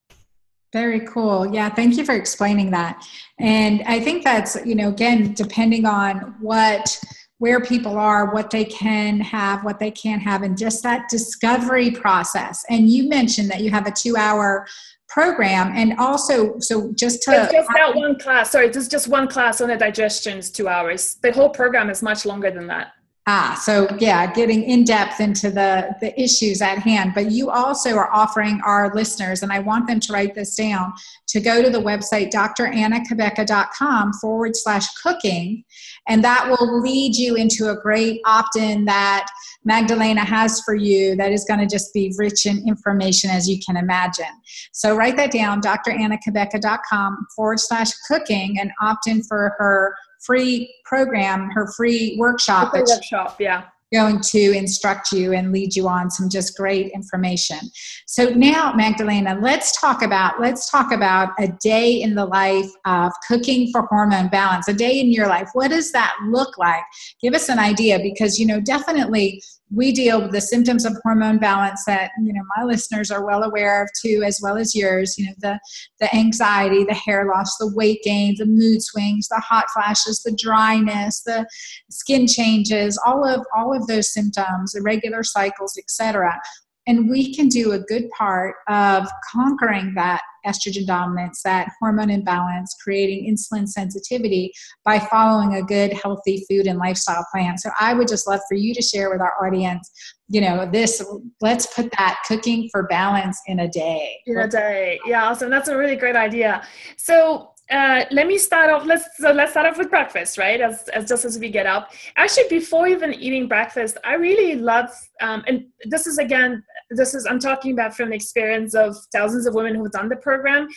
[0.75, 1.55] Very cool.
[1.55, 3.01] Yeah, thank you for explaining that.
[3.39, 6.99] And I think that's, you know, again, depending on what
[7.37, 11.91] where people are, what they can have, what they can't have, and just that discovery
[11.91, 12.65] process.
[12.69, 14.67] And you mentioned that you have a two hour
[15.07, 19.27] program and also so just to it's just that one class sorry is just one
[19.27, 22.87] class on the digestion is two hours the whole program is much longer than that
[23.27, 27.13] Ah, so yeah, getting in depth into the, the issues at hand.
[27.15, 30.93] But you also are offering our listeners, and I want them to write this down,
[31.29, 35.63] to go to the website drannacabeca.com forward slash cooking,
[36.07, 39.25] and that will lead you into a great opt in that
[39.63, 43.57] Magdalena has for you that is going to just be rich in information as you
[43.65, 44.25] can imagine.
[44.71, 51.49] So write that down, drannacabeca.com forward slash cooking, and opt in for her free program,
[51.51, 52.73] her free workshop.
[52.73, 53.63] Workshop, yeah.
[53.93, 57.59] Going to instruct you and lead you on some just great information.
[58.07, 63.11] So now, Magdalena, let's talk about let's talk about a day in the life of
[63.27, 64.67] cooking for hormone balance.
[64.67, 65.49] A day in your life.
[65.53, 66.83] What does that look like?
[67.21, 69.41] Give us an idea because you know definitely
[69.75, 73.43] we deal with the symptoms of hormone balance that you know my listeners are well
[73.43, 75.59] aware of too as well as yours you know the
[75.99, 80.35] the anxiety the hair loss the weight gain the mood swings the hot flashes the
[80.41, 81.45] dryness the
[81.89, 86.39] skin changes all of all of those symptoms irregular cycles etc
[86.87, 92.75] and we can do a good part of conquering that estrogen dominance, that hormone imbalance,
[92.83, 94.51] creating insulin sensitivity
[94.83, 97.57] by following a good, healthy food and lifestyle plan.
[97.57, 99.89] So I would just love for you to share with our audience,
[100.27, 101.03] you know, this,
[101.41, 104.17] let's put that cooking for balance in a day.
[104.25, 104.99] In a day.
[105.05, 105.49] Yeah, awesome.
[105.49, 106.65] That's a really great idea.
[106.97, 108.85] So uh, let me start off.
[108.85, 110.61] Let's so let's start off with breakfast, right?
[110.61, 111.91] As, as just as we get up.
[112.15, 117.25] Actually, before even eating breakfast, I really love, um, and this is again, this is
[117.25, 120.67] I'm talking about from the experience of thousands of women who've done the program.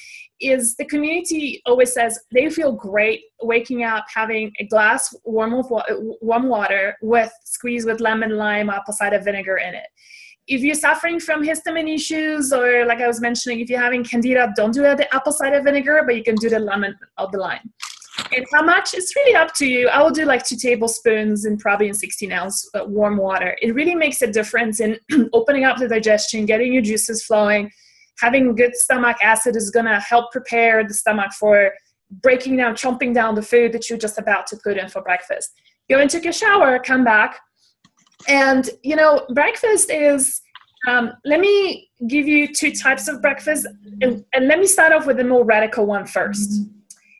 [0.40, 5.70] Is the community always says they feel great waking up, having a glass warm of
[6.20, 9.86] warm water with squeeze with lemon, lime, apple cider vinegar in it
[10.48, 14.52] if you're suffering from histamine issues, or like I was mentioning, if you're having candida,
[14.56, 17.70] don't do the apple cider vinegar, but you can do the lemon of the lime.
[18.35, 18.94] And how much?
[18.94, 19.88] It's really up to you.
[19.88, 23.57] I will do like two tablespoons and probably in 16 ounce uh, warm water.
[23.62, 24.98] It really makes a difference in
[25.33, 27.70] opening up the digestion, getting your juices flowing.
[28.20, 31.72] Having good stomach acid is going to help prepare the stomach for
[32.11, 35.50] breaking down, chomping down the food that you're just about to put in for breakfast.
[35.88, 37.38] Go and take a shower, come back,
[38.26, 40.40] and, you know, breakfast is,
[40.88, 43.66] um, let me give you two types of breakfast.
[44.00, 46.62] And, and, let me start off with the more radical one first.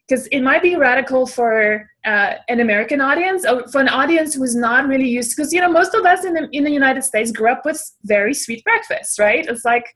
[0.09, 4.57] Because it might be radical for uh, an American audience or for an audience who's
[4.57, 7.31] not really used because you know most of us in the, in the United States
[7.31, 9.47] grew up with very sweet breakfasts, right?
[9.47, 9.95] It's like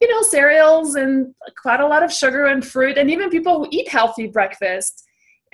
[0.00, 3.68] you know cereals and quite a lot of sugar and fruit, and even people who
[3.70, 5.02] eat healthy breakfast.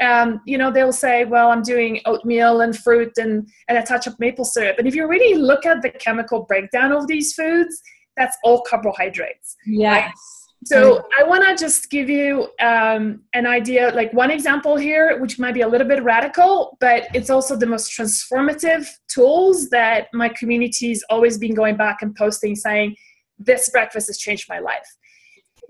[0.00, 4.06] Um, you know they'll say well i'm doing oatmeal and fruit and, and a touch
[4.06, 7.82] of maple syrup and if you really look at the chemical breakdown of these foods
[8.16, 10.39] that's all carbohydrates yes?
[10.64, 15.38] So I want to just give you um, an idea, like one example here, which
[15.38, 20.28] might be a little bit radical, but it's also the most transformative tools that my
[20.28, 22.94] community's always been going back and posting saying,
[23.38, 24.86] this breakfast has changed my life.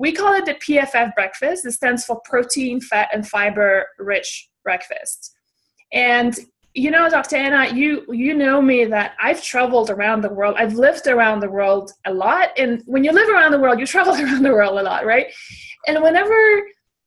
[0.00, 1.64] We call it the PFF breakfast.
[1.66, 5.32] It stands for protein, fat, and fiber rich breakfast.
[5.92, 6.34] And
[6.74, 7.34] you know dr.
[7.34, 10.54] Anna you you know me that i've traveled around the world.
[10.58, 12.50] I've lived around the world a lot.
[12.56, 15.26] And when you live around the world you travel around the world a lot right?
[15.86, 16.36] And whenever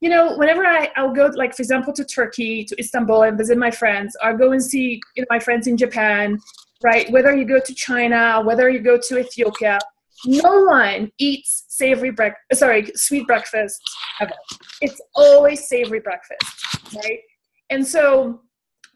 [0.00, 3.56] you know whenever I, i'll go like for example to turkey to istanbul and visit
[3.56, 6.38] my friends or go and see you know, my friends in japan
[6.82, 7.10] right?
[7.10, 9.78] Whether you go to china whether you go to ethiopia
[10.26, 13.80] no one eats savory breakfast sorry sweet breakfast
[14.20, 14.32] ever.
[14.82, 16.44] It's always savory breakfast
[16.96, 17.20] right?
[17.70, 18.40] And so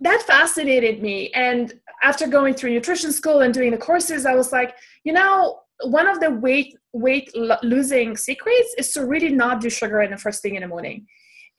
[0.00, 1.30] that fascinated me.
[1.32, 5.60] And after going through nutrition school and doing the courses, I was like, you know,
[5.82, 7.30] one of the weight weight
[7.62, 11.06] losing secrets is to really not do sugar in the first thing in the morning.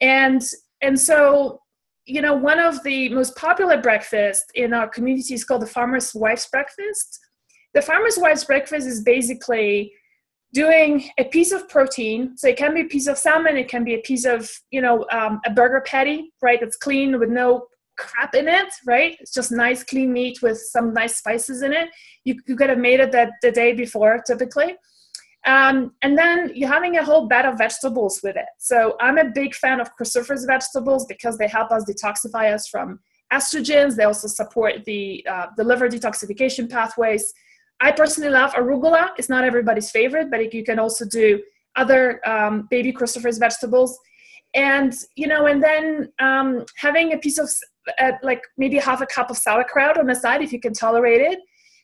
[0.00, 0.42] And
[0.82, 1.60] and so
[2.06, 6.12] you know, one of the most popular breakfasts in our community is called the farmer's
[6.14, 7.20] wife's breakfast.
[7.74, 9.92] The farmer's wife's breakfast is basically
[10.52, 12.36] doing a piece of protein.
[12.36, 14.80] So it can be a piece of salmon, it can be a piece of, you
[14.80, 16.58] know, um, a burger patty, right?
[16.60, 17.66] That's clean with no
[18.00, 19.16] crap in it, right?
[19.20, 21.88] It's just nice, clean meat with some nice spices in it.
[22.24, 24.76] You, you could have made it that the day before, typically.
[25.46, 28.50] Um, and then you're having a whole bed of vegetables with it.
[28.58, 33.00] So I'm a big fan of cruciferous vegetables because they help us detoxify us from
[33.32, 33.96] estrogens.
[33.96, 37.32] They also support the, uh, the liver detoxification pathways.
[37.80, 39.10] I personally love arugula.
[39.16, 41.40] It's not everybody's favorite, but you can also do
[41.76, 43.98] other um, baby cruciferous vegetables
[44.54, 47.50] and you know and then um, having a piece of
[47.98, 51.20] uh, like maybe half a cup of sauerkraut on the side if you can tolerate
[51.20, 51.38] it,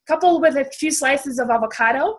[0.06, 2.18] coupled with a few slices of avocado,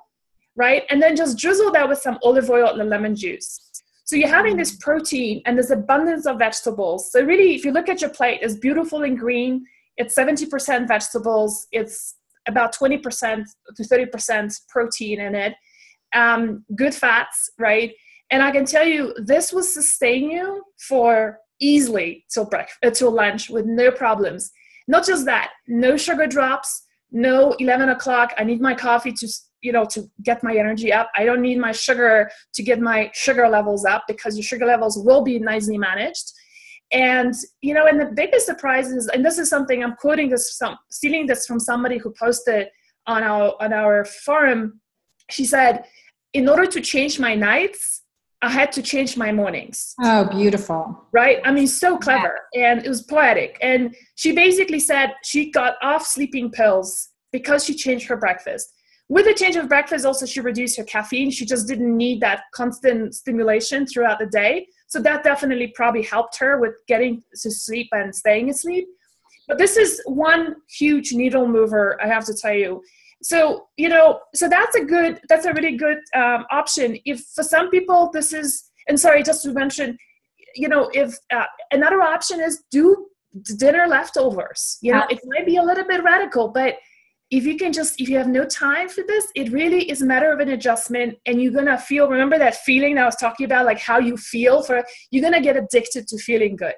[0.55, 0.83] right?
[0.89, 3.59] And then just drizzle that with some olive oil and lemon juice.
[4.05, 7.11] So you're having this protein and this abundance of vegetables.
[7.11, 9.65] So really, if you look at your plate, it's beautiful and green.
[9.97, 11.67] It's 70% vegetables.
[11.71, 12.15] It's
[12.47, 13.43] about 20%
[13.75, 15.55] to 30% protein in it.
[16.15, 17.91] Um, good fats, right?
[18.31, 23.11] And I can tell you, this will sustain you for easily till breakfast uh, till
[23.11, 24.51] lunch with no problems.
[24.87, 29.25] Not just that no sugar drops no 11 o'clock i need my coffee to
[29.61, 31.09] you know to get my energy up.
[31.15, 34.97] I don't need my sugar to get my sugar levels up because your sugar levels
[34.97, 36.31] will be nicely managed.
[36.91, 40.57] And you know and the biggest surprise is and this is something i'm quoting this
[40.57, 42.69] some stealing this from somebody who posted
[43.07, 44.79] on our on our forum.
[45.29, 45.83] She said
[46.33, 48.03] in order to change my nights
[48.41, 49.95] I had to change my mornings.
[50.03, 51.05] Oh, beautiful.
[51.11, 51.39] Right?
[51.43, 52.39] I mean, so clever.
[52.53, 52.71] Yeah.
[52.71, 53.57] And it was poetic.
[53.61, 58.73] And she basically said she got off sleeping pills because she changed her breakfast.
[59.09, 61.31] With the change of breakfast, also, she reduced her caffeine.
[61.31, 64.67] She just didn't need that constant stimulation throughout the day.
[64.87, 68.87] So that definitely probably helped her with getting to sleep and staying asleep.
[69.47, 72.83] But this is one huge needle mover, I have to tell you
[73.21, 76.97] so you know so that's a good that's a really good um, option.
[77.05, 79.97] If for some people this is and sorry just to mention
[80.55, 83.07] you know if uh, another option is do
[83.57, 84.77] dinner leftovers.
[84.81, 86.75] You know it might be a little bit radical but
[87.29, 90.05] if you can just if you have no time for this it really is a
[90.05, 93.45] matter of an adjustment and you're gonna feel remember that feeling that i was talking
[93.45, 96.73] about like how you feel for you're gonna get addicted to feeling good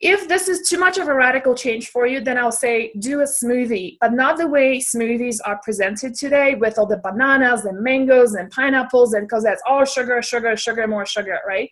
[0.00, 3.20] if this is too much of a radical change for you, then I'll say do
[3.20, 7.82] a smoothie, but not the way smoothies are presented today with all the bananas and
[7.82, 11.70] mangoes and pineapples, and because that's all sugar, sugar, sugar, more sugar, right?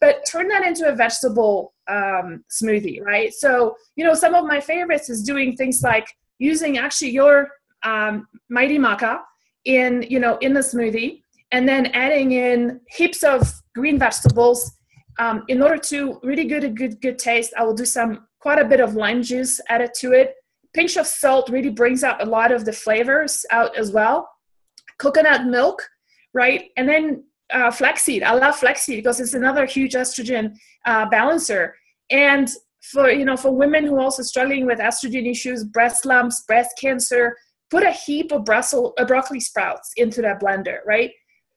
[0.00, 3.32] But turn that into a vegetable um, smoothie, right?
[3.32, 6.06] So, you know, some of my favorites is doing things like
[6.38, 7.48] using actually your
[7.82, 9.20] um, mighty maca
[9.64, 11.22] in, you know, in the smoothie,
[11.52, 14.76] and then adding in heaps of green vegetables
[15.18, 18.58] um, in order to really get a good good taste, I will do some quite
[18.58, 20.34] a bit of lime juice added to it.
[20.74, 24.28] Pinch of salt really brings out a lot of the flavors out as well.
[24.98, 25.82] Coconut milk,
[26.34, 26.70] right?
[26.76, 28.22] And then uh, flaxseed.
[28.22, 31.74] I love flaxseed because it's another huge estrogen uh, balancer.
[32.10, 32.50] And
[32.82, 36.72] for you know, for women who are also struggling with estrogen issues, breast lumps, breast
[36.80, 37.36] cancer,
[37.70, 41.10] put a heap of Brussels, uh, broccoli sprouts into that blender, right?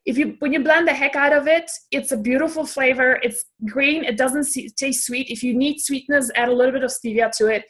[0.07, 3.19] If you when you blend the heck out of it it's a beautiful flavor.
[3.21, 4.03] It's green.
[4.03, 5.29] It doesn't see, taste sweet.
[5.29, 7.65] If you need sweetness add a little bit of stevia to it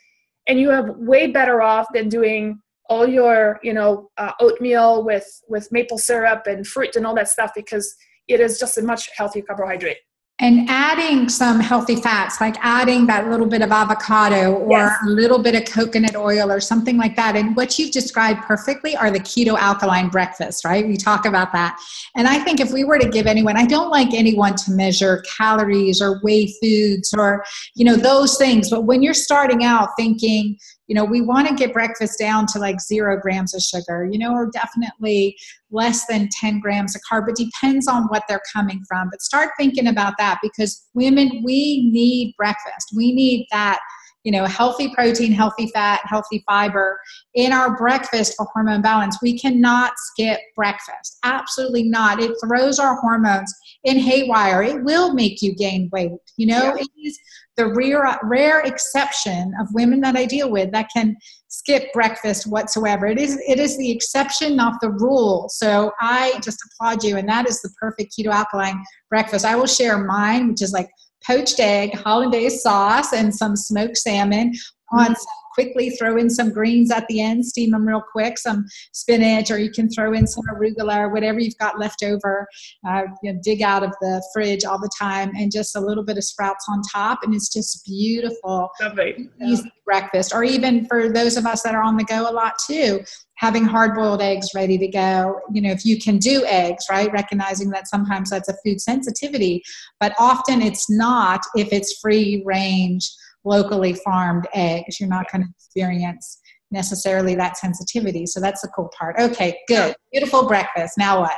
[0.48, 5.28] and you have way better off than doing all your you know uh, oatmeal with
[5.50, 7.94] with maple syrup and fruit and all that stuff because
[8.28, 9.98] it is just a much healthier carbohydrate
[10.40, 14.96] and adding some healthy fats like adding that little bit of avocado or yes.
[15.04, 17.36] a little bit of coconut oil or something like that.
[17.36, 20.88] And what you've described perfectly are the keto alkaline breakfast right?
[20.88, 21.80] We talk about that.
[22.16, 25.24] And i think if we were to give anyone i don't like anyone to measure
[25.38, 27.44] calories or weigh foods or
[27.76, 28.70] you know those things.
[28.70, 32.60] But when you're starting out thinking you know we want to get breakfast down to
[32.60, 35.36] like zero grams of sugar you know or definitely
[35.72, 39.10] less than 10 grams of carb it depends on what they're coming from.
[39.12, 42.94] But start thinking about that because women we need breakfast.
[42.96, 43.80] We need that
[44.28, 47.00] you know healthy protein healthy fat healthy fiber
[47.34, 49.18] in our breakfast for hormone balance.
[49.22, 51.18] We cannot skip breakfast.
[51.24, 52.22] Absolutely not.
[52.22, 53.54] It throws our hormones
[53.86, 54.62] in haywire.
[54.64, 56.12] It will make you gain weight.
[56.36, 56.84] You know yeah.
[56.84, 57.18] it is
[57.56, 61.16] the rare rare exception of women that i deal with that can
[61.48, 63.08] skip breakfast whatsoever.
[63.08, 65.48] It is it is the exception not the rule.
[65.48, 69.46] So i just applaud you and that is the perfect keto alkaline breakfast.
[69.46, 70.90] I will share mine which is like
[71.26, 74.54] poached egg, hollandaise sauce, and some smoked salmon
[74.92, 75.16] on mm.
[75.58, 79.58] Quickly throw in some greens at the end, steam them real quick, some spinach, or
[79.58, 82.48] you can throw in some arugula or whatever you've got left over.
[82.88, 86.04] Uh, you know, dig out of the fridge all the time, and just a little
[86.04, 88.70] bit of sprouts on top, and it's just beautiful.
[88.80, 89.30] Lovely.
[89.44, 89.70] Easy yeah.
[89.84, 93.00] breakfast, or even for those of us that are on the go a lot too,
[93.38, 95.40] having hard boiled eggs ready to go.
[95.52, 97.12] You know, if you can do eggs, right?
[97.12, 99.64] Recognizing that sometimes that's a food sensitivity,
[100.00, 103.10] but often it's not if it's free range,
[103.48, 105.00] locally farmed eggs.
[105.00, 108.26] You're not going to experience necessarily that sensitivity.
[108.26, 109.16] So that's the cool part.
[109.20, 109.96] Okay, good.
[110.12, 110.98] Beautiful breakfast.
[110.98, 111.36] Now what?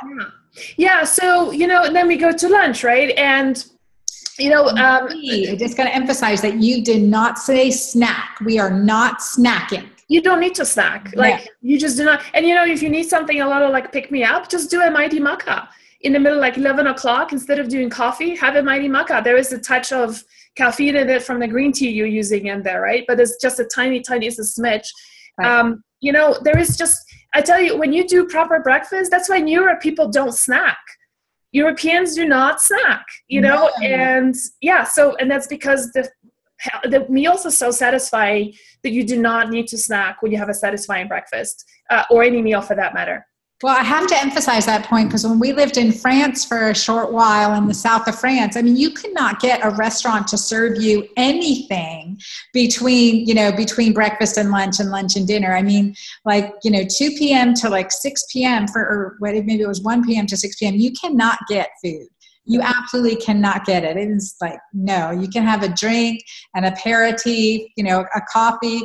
[0.76, 3.10] Yeah, so, you know, then we go to lunch, right?
[3.16, 3.64] And
[4.38, 8.38] you know, um, I just got to emphasize that you did not say snack.
[8.40, 11.12] We are not snacking you don't need to snack.
[11.14, 11.50] Like yeah.
[11.62, 12.20] you just do not.
[12.34, 14.82] And you know, if you need something a little like pick me up, just do
[14.82, 15.68] a mighty maca
[16.00, 17.32] in the middle, like 11 o'clock.
[17.32, 19.22] Instead of doing coffee, have a mighty maca.
[19.22, 20.22] There is a touch of
[20.60, 23.04] caffeine in it from the green tea you're using in there, right?
[23.08, 24.88] But it's just a tiny, tiny, it's a smidge.
[25.38, 25.48] Right.
[25.48, 26.98] Um, you know, there is just.
[27.32, 30.78] I tell you, when you do proper breakfast, that's why in Europe people don't snack.
[31.52, 33.86] Europeans do not snack, you know, no.
[33.86, 36.08] and yeah, so and that's because the
[36.84, 40.48] the meals are so satisfying that you do not need to snack when you have
[40.48, 43.26] a satisfying breakfast uh, or any meal for that matter.
[43.62, 46.74] Well, I have to emphasize that point because when we lived in France for a
[46.74, 50.26] short while in the south of France, I mean, you could not get a restaurant
[50.28, 52.18] to serve you anything
[52.54, 55.54] between, you know, between breakfast and lunch and lunch and dinner.
[55.54, 55.94] I mean,
[56.24, 57.52] like, you know, 2 p.m.
[57.54, 58.66] to like 6 p.m.
[58.66, 60.26] for, or maybe it was 1 p.m.
[60.28, 62.06] to 6 p.m., you cannot get food
[62.46, 63.96] you absolutely cannot get it.
[63.96, 66.20] It is like, no, you can have a drink,
[66.54, 68.80] an aperitif, you know, a coffee,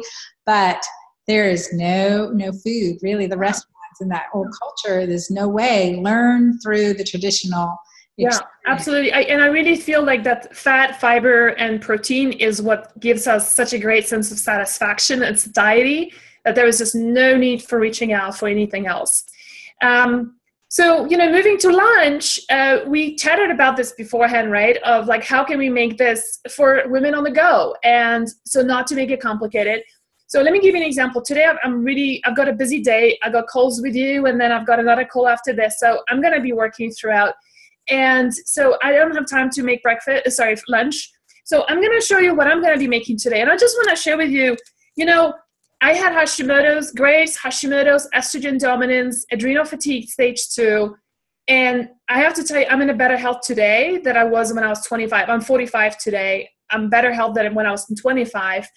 [0.46, 0.84] but
[1.26, 2.98] there is no no food.
[3.02, 5.96] Really, the restaurants in that old culture, there's no way.
[5.98, 7.78] Learn through the traditional
[8.18, 12.98] yeah absolutely I, and i really feel like that fat fiber and protein is what
[13.02, 16.14] gives us such a great sense of satisfaction and satiety
[16.46, 19.26] that there is just no need for reaching out for anything else
[19.82, 20.36] um,
[20.70, 24.78] so, you know, moving to lunch, uh, we chatted about this beforehand, right?
[24.84, 27.76] Of like, how can we make this for women on the go?
[27.84, 29.84] And so, not to make it complicated.
[30.28, 31.22] So, let me give you an example.
[31.22, 33.18] Today, I'm really, I've got a busy day.
[33.24, 35.80] I got calls with you, and then I've got another call after this.
[35.80, 37.36] So, I'm going to be working throughout.
[37.90, 41.12] And so, I don't have time to make breakfast, uh, sorry, lunch.
[41.44, 43.42] So, I'm going to show you what I'm going to be making today.
[43.42, 44.58] And I just want to share with you,
[44.96, 45.34] you know,
[45.82, 50.96] I had Hashimoto's, Graves, Hashimoto's, estrogen dominance, adrenal fatigue stage two.
[51.48, 54.52] And I have to tell you, I'm in a better health today than I was
[54.52, 55.30] when I was 25.
[55.30, 56.50] I'm 45 today.
[56.72, 58.68] I'm better health than when I was 25.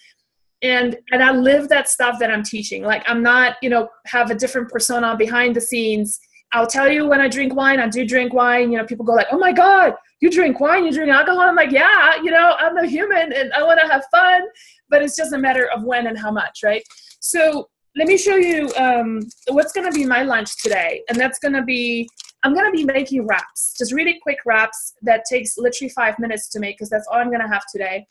[0.61, 2.83] And and I live that stuff that I'm teaching.
[2.83, 6.19] Like I'm not, you know, have a different persona behind the scenes.
[6.51, 8.71] I'll tell you when I drink wine, I do drink wine.
[8.71, 11.55] You know, people go like, "Oh my God, you drink wine, you drink alcohol." I'm
[11.55, 14.41] like, "Yeah, you know, I'm a human and I want to have fun."
[14.89, 16.83] but it's just a matter of when and how much, right?
[17.19, 21.03] So let me show you um, what's going to be my lunch today.
[21.09, 22.07] And that's going to be,
[22.43, 26.49] I'm going to be making wraps, just really quick wraps that takes literally five minutes
[26.49, 28.05] to make because that's all I'm going to have today.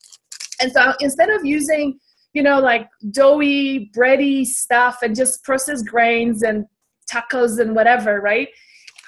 [0.61, 1.99] And so instead of using,
[2.39, 6.66] you know, like doughy, bready stuff and just processed grains and
[7.12, 8.47] tacos and whatever, right?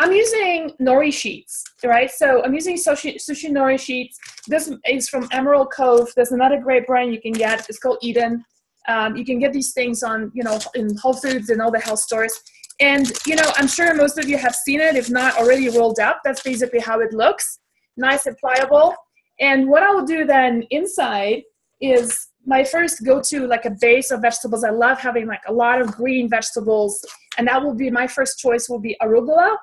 [0.00, 2.10] I'm using nori sheets, right?
[2.10, 4.18] So I'm using sushi, sushi nori sheets.
[4.48, 6.08] This is from Emerald Cove.
[6.16, 7.68] There's another great brand you can get.
[7.68, 8.44] It's called Eden.
[8.88, 11.78] Um, you can get these things on, you know, in Whole Foods and all the
[11.78, 12.34] health stores.
[12.80, 16.00] And you know, I'm sure most of you have seen it, if not already rolled
[16.00, 16.22] up.
[16.24, 17.60] That's basically how it looks,
[17.96, 18.96] nice and pliable.
[19.38, 21.42] And what I will do then inside
[21.80, 24.64] is my first go-to like a base of vegetables.
[24.64, 27.04] I love having like a lot of green vegetables,
[27.38, 28.68] and that will be my first choice.
[28.68, 29.56] Will be arugula.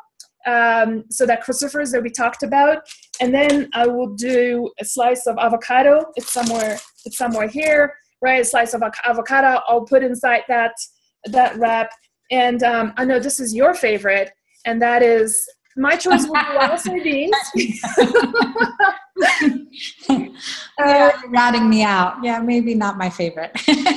[0.45, 2.84] Um, so that crucifers that we talked about,
[3.19, 6.05] and then I will do a slice of avocado.
[6.15, 6.78] It's somewhere.
[7.05, 8.41] It's somewhere here, right?
[8.41, 9.61] A slice of avocado.
[9.67, 10.73] I'll put inside that
[11.25, 11.89] that wrap
[12.32, 14.32] and um, I know this is your favorite,
[14.65, 15.47] and that is
[15.78, 17.36] my choice would be wild sardines.
[20.09, 20.28] yeah,
[20.80, 22.17] uh, ratting me out.
[22.23, 23.51] Yeah, maybe not my favorite.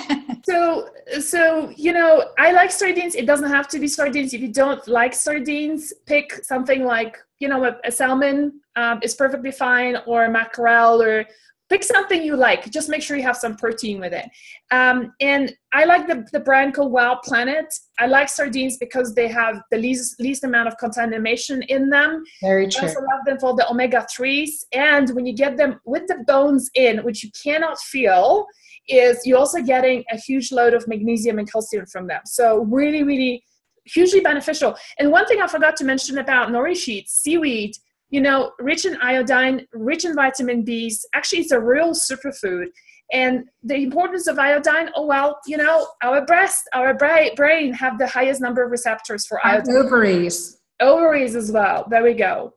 [0.45, 3.14] so, so you know, I like sardines.
[3.14, 4.35] It doesn't have to be sardines.
[4.35, 9.14] If you don't like sardines, pick something like you know a, a salmon um, is
[9.14, 11.24] perfectly fine, or mackerel, or
[11.71, 12.68] pick something you like.
[12.71, 14.29] Just make sure you have some protein with it.
[14.71, 17.73] Um, and i like the, the brand called wild planet.
[17.99, 22.25] I like sardines because they have the least least amount of contamination in them.
[22.43, 22.83] Very true.
[22.83, 26.68] i also love them for the omega-3s and when you get them with the bones
[26.75, 28.47] in which you cannot feel
[28.89, 32.23] is you're also getting a huge load of magnesium and calcium from them.
[32.27, 33.45] So really really
[33.87, 34.77] hugely beneficial.
[34.99, 37.75] And one thing i forgot to mention about nori sheets seaweed
[38.11, 41.04] you know, rich in iodine, rich in vitamin Bs.
[41.14, 42.66] Actually, it's a real superfood.
[43.12, 48.06] And the importance of iodine, oh, well, you know, our breast, our brain have the
[48.06, 49.76] highest number of receptors for iodine.
[49.76, 50.58] Ovaries.
[50.80, 51.86] Ovaries as well.
[51.90, 52.54] There we go.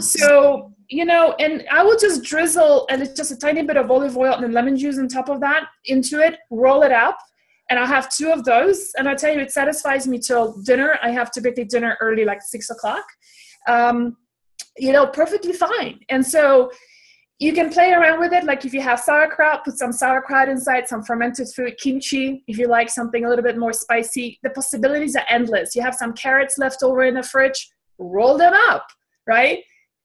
[0.00, 3.90] So, you know, and I will just drizzle and it's just a tiny bit of
[3.90, 7.16] olive oil and lemon juice on top of that into it, roll it up,
[7.70, 8.90] and I'll have two of those.
[8.98, 10.98] And I tell you, it satisfies me till dinner.
[11.02, 13.04] I have typically dinner early, like six o'clock.
[13.68, 14.16] Um,
[14.76, 16.00] you know, perfectly fine.
[16.08, 16.70] And so
[17.38, 18.44] you can play around with it.
[18.44, 22.44] Like if you have sauerkraut, put some sauerkraut inside, some fermented food, kimchi.
[22.46, 25.74] If you like something a little bit more spicy, the possibilities are endless.
[25.74, 28.86] You have some carrots left over in the fridge, roll them up,
[29.26, 29.58] right?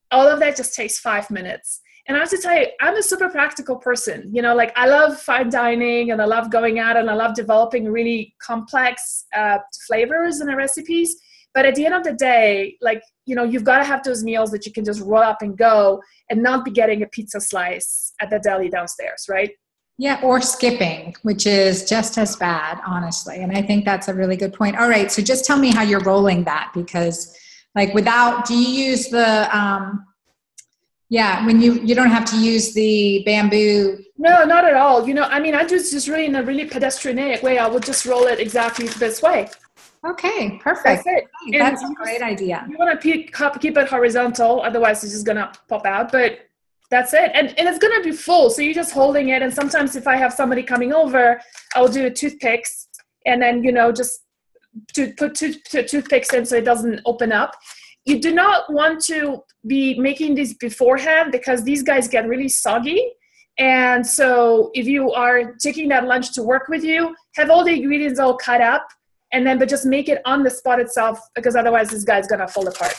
[0.09, 1.81] All of that just takes five minutes.
[2.07, 4.33] And I have to tell you, I'm a super practical person.
[4.33, 7.35] You know, like I love fine dining and I love going out and I love
[7.35, 11.17] developing really complex uh, flavors in the recipes.
[11.57, 14.23] But at the end of the day, like you know you've got to have those
[14.23, 17.41] meals that you can just roll up and go and not be getting a pizza
[17.41, 19.49] slice at the deli downstairs right?
[19.97, 24.37] Yeah or skipping which is just as bad honestly and i think that's a really
[24.37, 24.77] good point.
[24.77, 27.35] All right so just tell me how you're rolling that because
[27.73, 30.05] like without do you use the um
[31.09, 33.97] yeah when you you don't have to use the bamboo?
[34.19, 35.07] No not at all.
[35.07, 37.57] You know i mean i just just really in a really pedestrian way.
[37.57, 39.49] I would just roll it exactly this way
[40.05, 41.05] Okay, perfect.
[41.05, 41.27] That's it.
[41.57, 42.65] That's a great idea.
[42.69, 46.11] You want to keep, keep it horizontal, otherwise it's just gonna pop out.
[46.11, 46.39] But
[46.89, 48.49] that's it, and and it's gonna be full.
[48.49, 49.41] So you're just holding it.
[49.41, 51.41] And sometimes if I have somebody coming over,
[51.75, 52.87] I'll do toothpicks,
[53.25, 54.21] and then you know just
[54.93, 57.55] to put two, toothpicks in so it doesn't open up.
[58.05, 63.11] You do not want to be making these beforehand because these guys get really soggy.
[63.59, 67.73] And so if you are taking that lunch to work with you, have all the
[67.73, 68.87] ingredients all cut up
[69.31, 72.47] and then but just make it on the spot itself because otherwise this guy's gonna
[72.47, 72.93] fall apart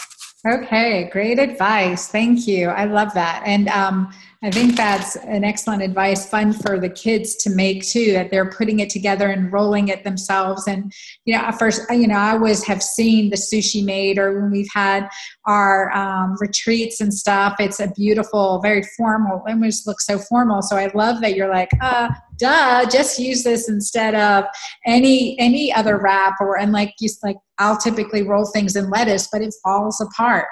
[0.46, 5.82] okay great advice thank you i love that and um, I think that's an excellent
[5.82, 9.88] advice, fun for the kids to make too, that they're putting it together and rolling
[9.88, 10.68] it themselves.
[10.68, 10.92] And,
[11.24, 14.52] you know, at first, you know, I always have seen the sushi made or when
[14.52, 15.08] we've had
[15.46, 20.62] our um, retreats and stuff, it's a beautiful, very formal, it looks so formal.
[20.62, 24.44] So I love that you're like, uh, duh, just use this instead of
[24.86, 29.28] any, any other wrap or, and like you like, I'll typically roll things in lettuce,
[29.32, 30.46] but it falls apart.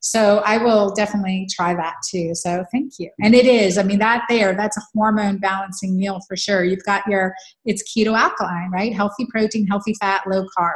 [0.00, 2.34] So I will definitely try that too.
[2.34, 3.10] So thank you.
[3.20, 6.64] And it is, I mean, that there, that's a hormone balancing meal for sure.
[6.64, 7.34] You've got your,
[7.64, 8.94] it's keto alkaline, right?
[8.94, 10.74] Healthy protein, healthy fat, low carb.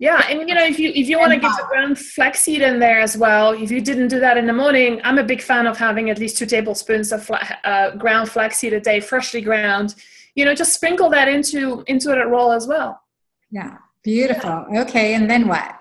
[0.00, 2.78] Yeah, and you know, if you if you want to get the ground flaxseed in
[2.78, 5.66] there as well, if you didn't do that in the morning, I'm a big fan
[5.66, 7.28] of having at least two tablespoons of
[7.64, 9.96] uh, ground flaxseed a day, freshly ground.
[10.36, 13.00] You know, just sprinkle that into into that roll as well.
[13.50, 14.66] Yeah, beautiful.
[14.76, 15.74] Okay, and then what?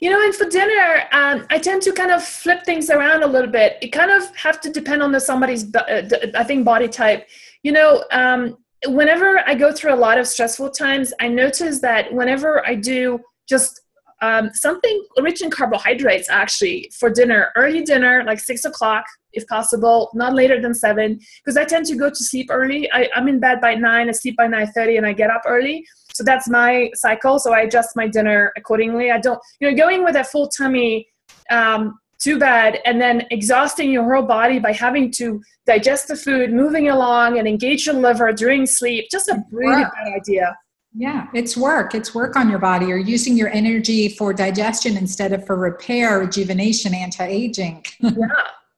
[0.00, 3.26] You know, and for dinner, um, I tend to kind of flip things around a
[3.26, 3.78] little bit.
[3.80, 7.28] It kind of have to depend on the somebody's, uh, I think, body type.
[7.62, 12.12] You know, um, whenever I go through a lot of stressful times, I notice that
[12.12, 13.80] whenever I do just
[14.20, 20.10] um, something rich in carbohydrates, actually, for dinner, early dinner, like six o'clock, if possible,
[20.14, 22.88] not later than seven, because I tend to go to sleep early.
[22.92, 25.42] I, I'm in bed by nine, I sleep by nine thirty, and I get up
[25.46, 25.84] early.
[26.14, 27.38] So that's my cycle.
[27.38, 29.10] So I adjust my dinner accordingly.
[29.10, 31.08] I don't, you know, going with a full tummy
[31.50, 36.52] um, too bad and then exhausting your whole body by having to digest the food,
[36.52, 39.06] moving along and engage your liver during sleep.
[39.10, 40.56] Just a really bad idea.
[40.94, 41.94] Yeah, it's work.
[41.94, 42.86] It's work on your body.
[42.86, 47.84] You're using your energy for digestion instead of for repair, rejuvenation, anti aging.
[48.00, 48.26] yeah,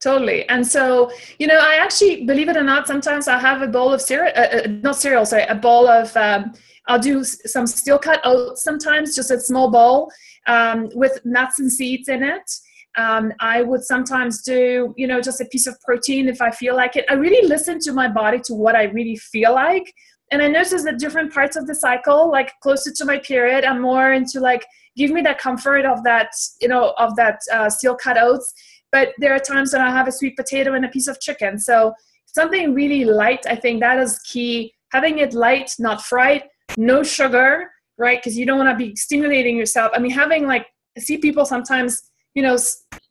[0.00, 0.48] totally.
[0.48, 3.92] And so, you know, I actually, believe it or not, sometimes I have a bowl
[3.92, 6.52] of cereal, uh, uh, not cereal, sorry, a bowl of, um,
[6.86, 10.12] I'll do some steel cut oats sometimes, just a small bowl
[10.46, 12.50] um, with nuts and seeds in it.
[12.96, 16.76] Um, I would sometimes do, you know, just a piece of protein if I feel
[16.76, 17.06] like it.
[17.10, 19.92] I really listen to my body to what I really feel like
[20.30, 23.80] and i notice that different parts of the cycle like closer to my period i'm
[23.80, 24.64] more into like
[24.96, 28.52] give me that comfort of that you know of that uh, steel cut oats.
[28.92, 31.58] But there are times when i have a sweet potato and a piece of chicken.
[31.58, 31.94] So
[32.26, 34.72] something really light i think that is key.
[34.92, 36.44] Having it light not fried
[36.76, 38.18] no sugar right?
[38.18, 39.92] Because you don't want to be stimulating yourself.
[39.94, 40.66] I mean having like
[40.96, 42.56] I see people sometimes you know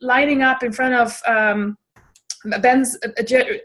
[0.02, 1.78] lining up in front of um
[2.62, 2.98] ben's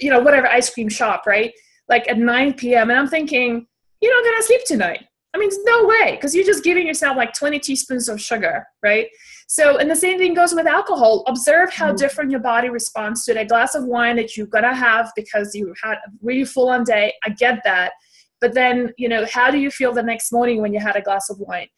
[0.00, 1.52] you know whatever ice cream shop right
[1.88, 2.90] like at 9 p.m.
[2.90, 3.66] And I'm thinking,
[4.00, 5.04] you're not gonna sleep tonight.
[5.34, 9.08] I mean, no way, because you're just giving yourself like 20 teaspoons of sugar, right?
[9.46, 11.22] So, and the same thing goes with alcohol.
[11.26, 11.96] Observe how mm.
[11.96, 13.36] different your body responds to it.
[13.36, 16.84] A glass of wine that you're gonna have because you had a really full on
[16.84, 17.14] day.
[17.24, 17.92] I get that.
[18.40, 21.02] But then, you know, how do you feel the next morning when you had a
[21.02, 21.68] glass of wine?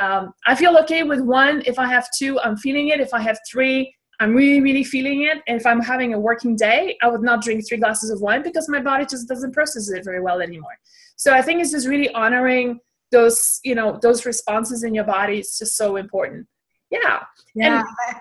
[0.00, 1.62] Um, I feel okay with one.
[1.66, 3.00] If I have two, I'm feeling it.
[3.00, 5.38] If I have three, I'm really, really feeling it.
[5.46, 8.68] If I'm having a working day, I would not drink three glasses of wine because
[8.68, 10.76] my body just doesn't process it very well anymore.
[11.16, 12.80] So I think it's just really honoring
[13.12, 15.38] those, you know, those responses in your body.
[15.38, 16.46] It's just so important.
[16.90, 17.22] Yeah.
[17.54, 17.78] Yeah.
[17.78, 18.16] And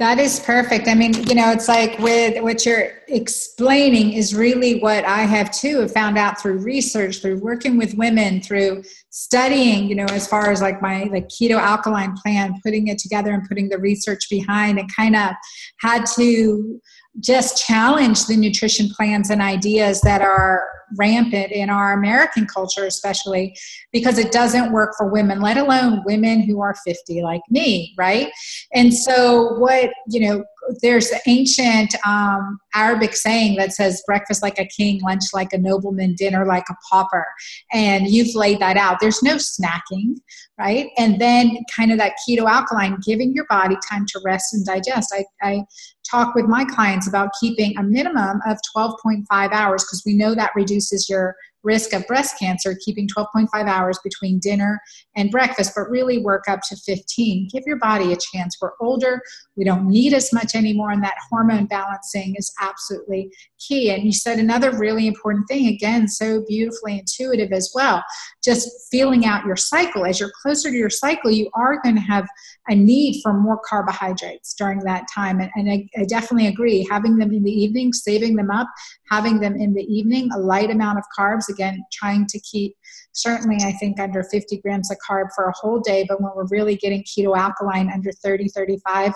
[0.00, 0.88] that is perfect.
[0.88, 5.52] I mean, you know, it's like with what you're explaining is really what I have
[5.52, 10.50] too found out through research, through working with women, through studying, you know, as far
[10.50, 14.80] as like my like keto alkaline plan, putting it together and putting the research behind
[14.80, 15.30] and kind of
[15.78, 16.80] had to
[17.20, 23.56] just challenge the nutrition plans and ideas that are rampant in our American culture, especially
[23.92, 28.30] because it doesn't work for women, let alone women who are 50 like me, right?
[28.72, 30.44] And so, what, you know,
[30.80, 35.58] there's an ancient um, Arabic saying that says breakfast like a king, lunch like a
[35.58, 37.26] nobleman, dinner like a pauper.
[37.72, 38.98] And you've laid that out.
[39.00, 40.16] There's no snacking,
[40.58, 40.88] right?
[40.96, 45.14] And then kind of that keto alkaline, giving your body time to rest and digest.
[45.14, 45.64] I, I
[46.10, 50.50] talk with my clients about keeping a minimum of 12.5 hours because we know that
[50.54, 51.34] reduces your
[51.64, 54.80] risk of breast cancer, keeping 12.5 hours between dinner
[55.16, 57.48] and breakfast, but really work up to 15.
[57.50, 58.56] Give your body a chance.
[58.60, 59.22] We're older,
[59.56, 63.30] we don't need as much anymore, and that hormone balancing is absolutely
[63.66, 63.90] key.
[63.90, 68.02] And you said another really important thing, again, so beautifully intuitive as well,
[68.42, 70.04] just feeling out your cycle.
[70.06, 72.26] As you're closer to your cycle, you are going to have
[72.68, 75.40] a need for more carbohydrates during that time.
[75.40, 76.86] And, and I, I definitely agree.
[76.90, 78.68] Having them in the evening, saving them up,
[79.10, 82.74] having them in the evening, a light amount of carbs, again, trying to keep
[83.14, 86.04] certainly, I think, under 50 grams of carb for a whole day.
[86.08, 89.12] But when we're really getting keto alkaline, under 30, 35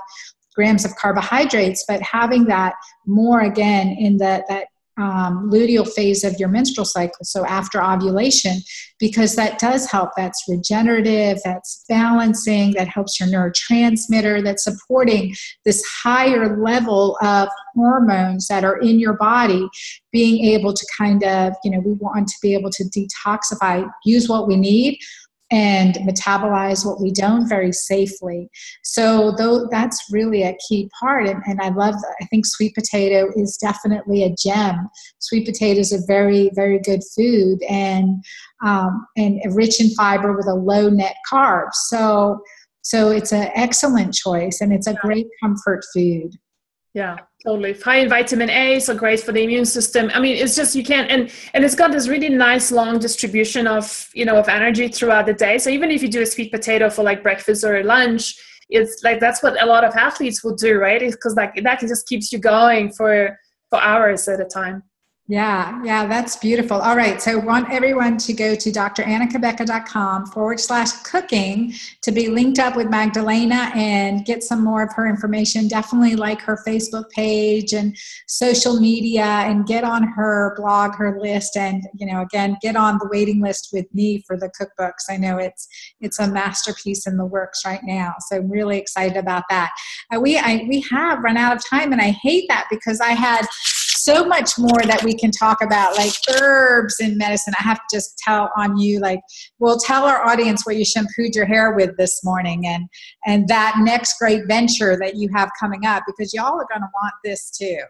[0.58, 2.74] grams of carbohydrates, but having that
[3.06, 4.66] more again in the, that
[5.00, 8.56] um, luteal phase of your menstrual cycle, so after ovulation,
[8.98, 10.10] because that does help.
[10.16, 15.32] That's regenerative, that's balancing, that helps your neurotransmitter, that's supporting
[15.64, 19.68] this higher level of hormones that are in your body
[20.10, 24.28] being able to kind of, you know, we want to be able to detoxify, use
[24.28, 24.98] what we need
[25.50, 28.50] and metabolize what we don't very safely.
[28.82, 31.26] So though that's really a key part.
[31.26, 34.88] And, and I love, I think sweet potato is definitely a gem.
[35.20, 38.22] Sweet potato is a very, very good food and,
[38.64, 41.72] um, and rich in fiber with a low net carb.
[41.72, 42.40] So,
[42.82, 46.32] so it's an excellent choice and it's a great comfort food.
[46.94, 47.74] Yeah, totally.
[47.74, 50.10] High in vitamin A, so great for the immune system.
[50.14, 53.66] I mean, it's just you can't and and it's got this really nice long distribution
[53.66, 55.58] of you know of energy throughout the day.
[55.58, 58.34] So even if you do a sweet potato for like breakfast or lunch,
[58.70, 61.00] it's like that's what a lot of athletes will do, right?
[61.00, 63.38] Because like that just keeps you going for
[63.70, 64.82] for hours at a time.
[65.30, 66.80] Yeah, yeah, that's beautiful.
[66.80, 72.58] All right, so want everyone to go to drannacabeca.com forward slash cooking to be linked
[72.58, 75.68] up with Magdalena and get some more of her information.
[75.68, 77.94] Definitely like her Facebook page and
[78.26, 82.96] social media and get on her blog, her list, and you know, again, get on
[82.96, 85.10] the waiting list with me for the cookbooks.
[85.10, 85.68] I know it's
[86.00, 89.72] it's a masterpiece in the works right now, so I'm really excited about that.
[90.10, 93.10] Uh, we I, we have run out of time, and I hate that because I
[93.10, 93.46] had
[94.02, 97.54] so much more that we can talk about, like herbs in medicine.
[97.58, 99.20] I have to just tell on you, like,
[99.58, 102.88] well, tell our audience what you shampooed your hair with this morning, and
[103.26, 106.88] and that next great venture that you have coming up, because y'all are going to
[106.94, 107.80] want this too.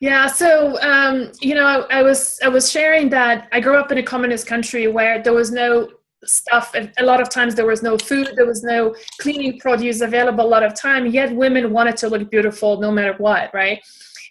[0.00, 3.92] Yeah, so um, you know, I, I was I was sharing that I grew up
[3.92, 5.88] in a communist country where there was no
[6.26, 10.44] stuff a lot of times there was no food there was no cleaning produce available
[10.44, 13.82] a lot of time yet women wanted to look beautiful no matter what right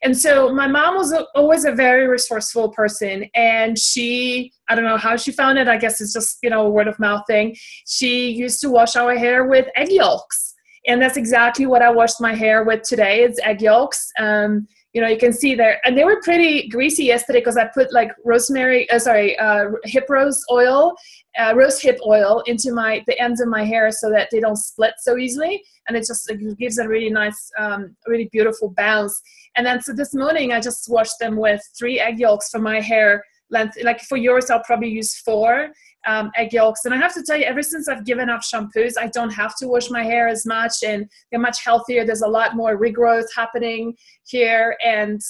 [0.03, 4.97] and so my mom was always a very resourceful person and she i don't know
[4.97, 7.55] how she found it i guess it's just you know a word of mouth thing.
[7.85, 10.53] She used to wash our hair with egg yolks
[10.87, 14.11] and that's exactly what i washed my hair with today it's egg yolks.
[14.19, 17.65] Um, you know you can see there and they were pretty greasy yesterday because i
[17.65, 20.95] put like rosemary uh, sorry uh, hip rose oil
[21.39, 24.57] uh, rose hip oil into my the ends of my hair so that they don't
[24.57, 29.21] split so easily and it just it gives a really nice um, really beautiful bounce
[29.55, 32.79] and then so this morning i just washed them with three egg yolks for my
[32.79, 35.71] hair length like for yours i'll probably use four
[36.05, 36.85] um, egg yolks.
[36.85, 39.55] And I have to tell you, ever since I've given up shampoos, I don't have
[39.57, 42.05] to wash my hair as much and they're much healthier.
[42.05, 44.77] There's a lot more regrowth happening here.
[44.85, 45.21] And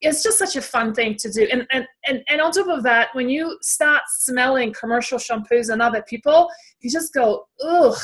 [0.00, 1.48] it's just such a fun thing to do.
[1.50, 5.82] And, and, and, and on top of that, when you start smelling commercial shampoos and
[5.82, 6.48] other people,
[6.80, 7.98] you just go, ugh,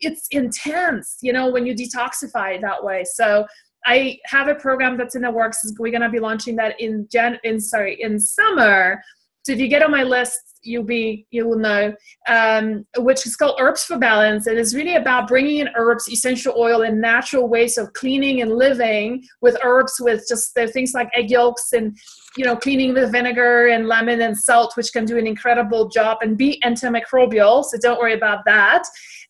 [0.00, 3.04] it's intense, you know, when you detoxify that way.
[3.04, 3.46] So
[3.86, 5.60] I have a program that's in the works.
[5.78, 9.02] We're going to be launching that in Jan, in sorry, in summer.
[9.44, 11.94] So if you get on my list, you'll be you will know
[12.28, 14.46] um, which is called herbs for balance.
[14.46, 18.52] And it's really about bringing in herbs essential oil and natural ways of cleaning and
[18.52, 21.96] living with herbs with just the things like egg yolks and
[22.36, 26.18] you know cleaning with vinegar and lemon and salt which can do an incredible job
[26.20, 28.82] and be antimicrobial so don't worry about that.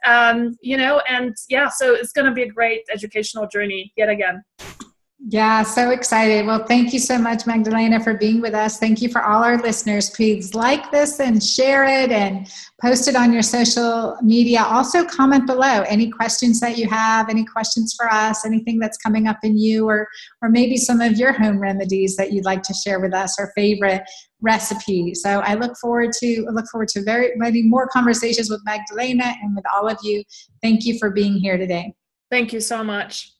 [0.04, 4.08] Um, you know and yeah so it's going to be a great educational journey yet
[4.08, 4.42] again
[5.18, 6.44] yeah, so excited.
[6.46, 8.78] Well, thank you so much, Magdalena, for being with us.
[8.78, 10.10] Thank you for all our listeners.
[10.10, 12.46] Please like this and share it and
[12.82, 14.62] post it on your social media.
[14.62, 19.26] Also, comment below any questions that you have, any questions for us, anything that's coming
[19.26, 20.06] up in you, or,
[20.42, 23.52] or maybe some of your home remedies that you'd like to share with us or
[23.56, 24.02] favorite
[24.42, 25.22] recipes.
[25.22, 29.56] So I look forward to look forward to very many more conversations with Magdalena and
[29.56, 30.22] with all of you.
[30.62, 31.94] Thank you for being here today.
[32.30, 33.35] Thank you so much.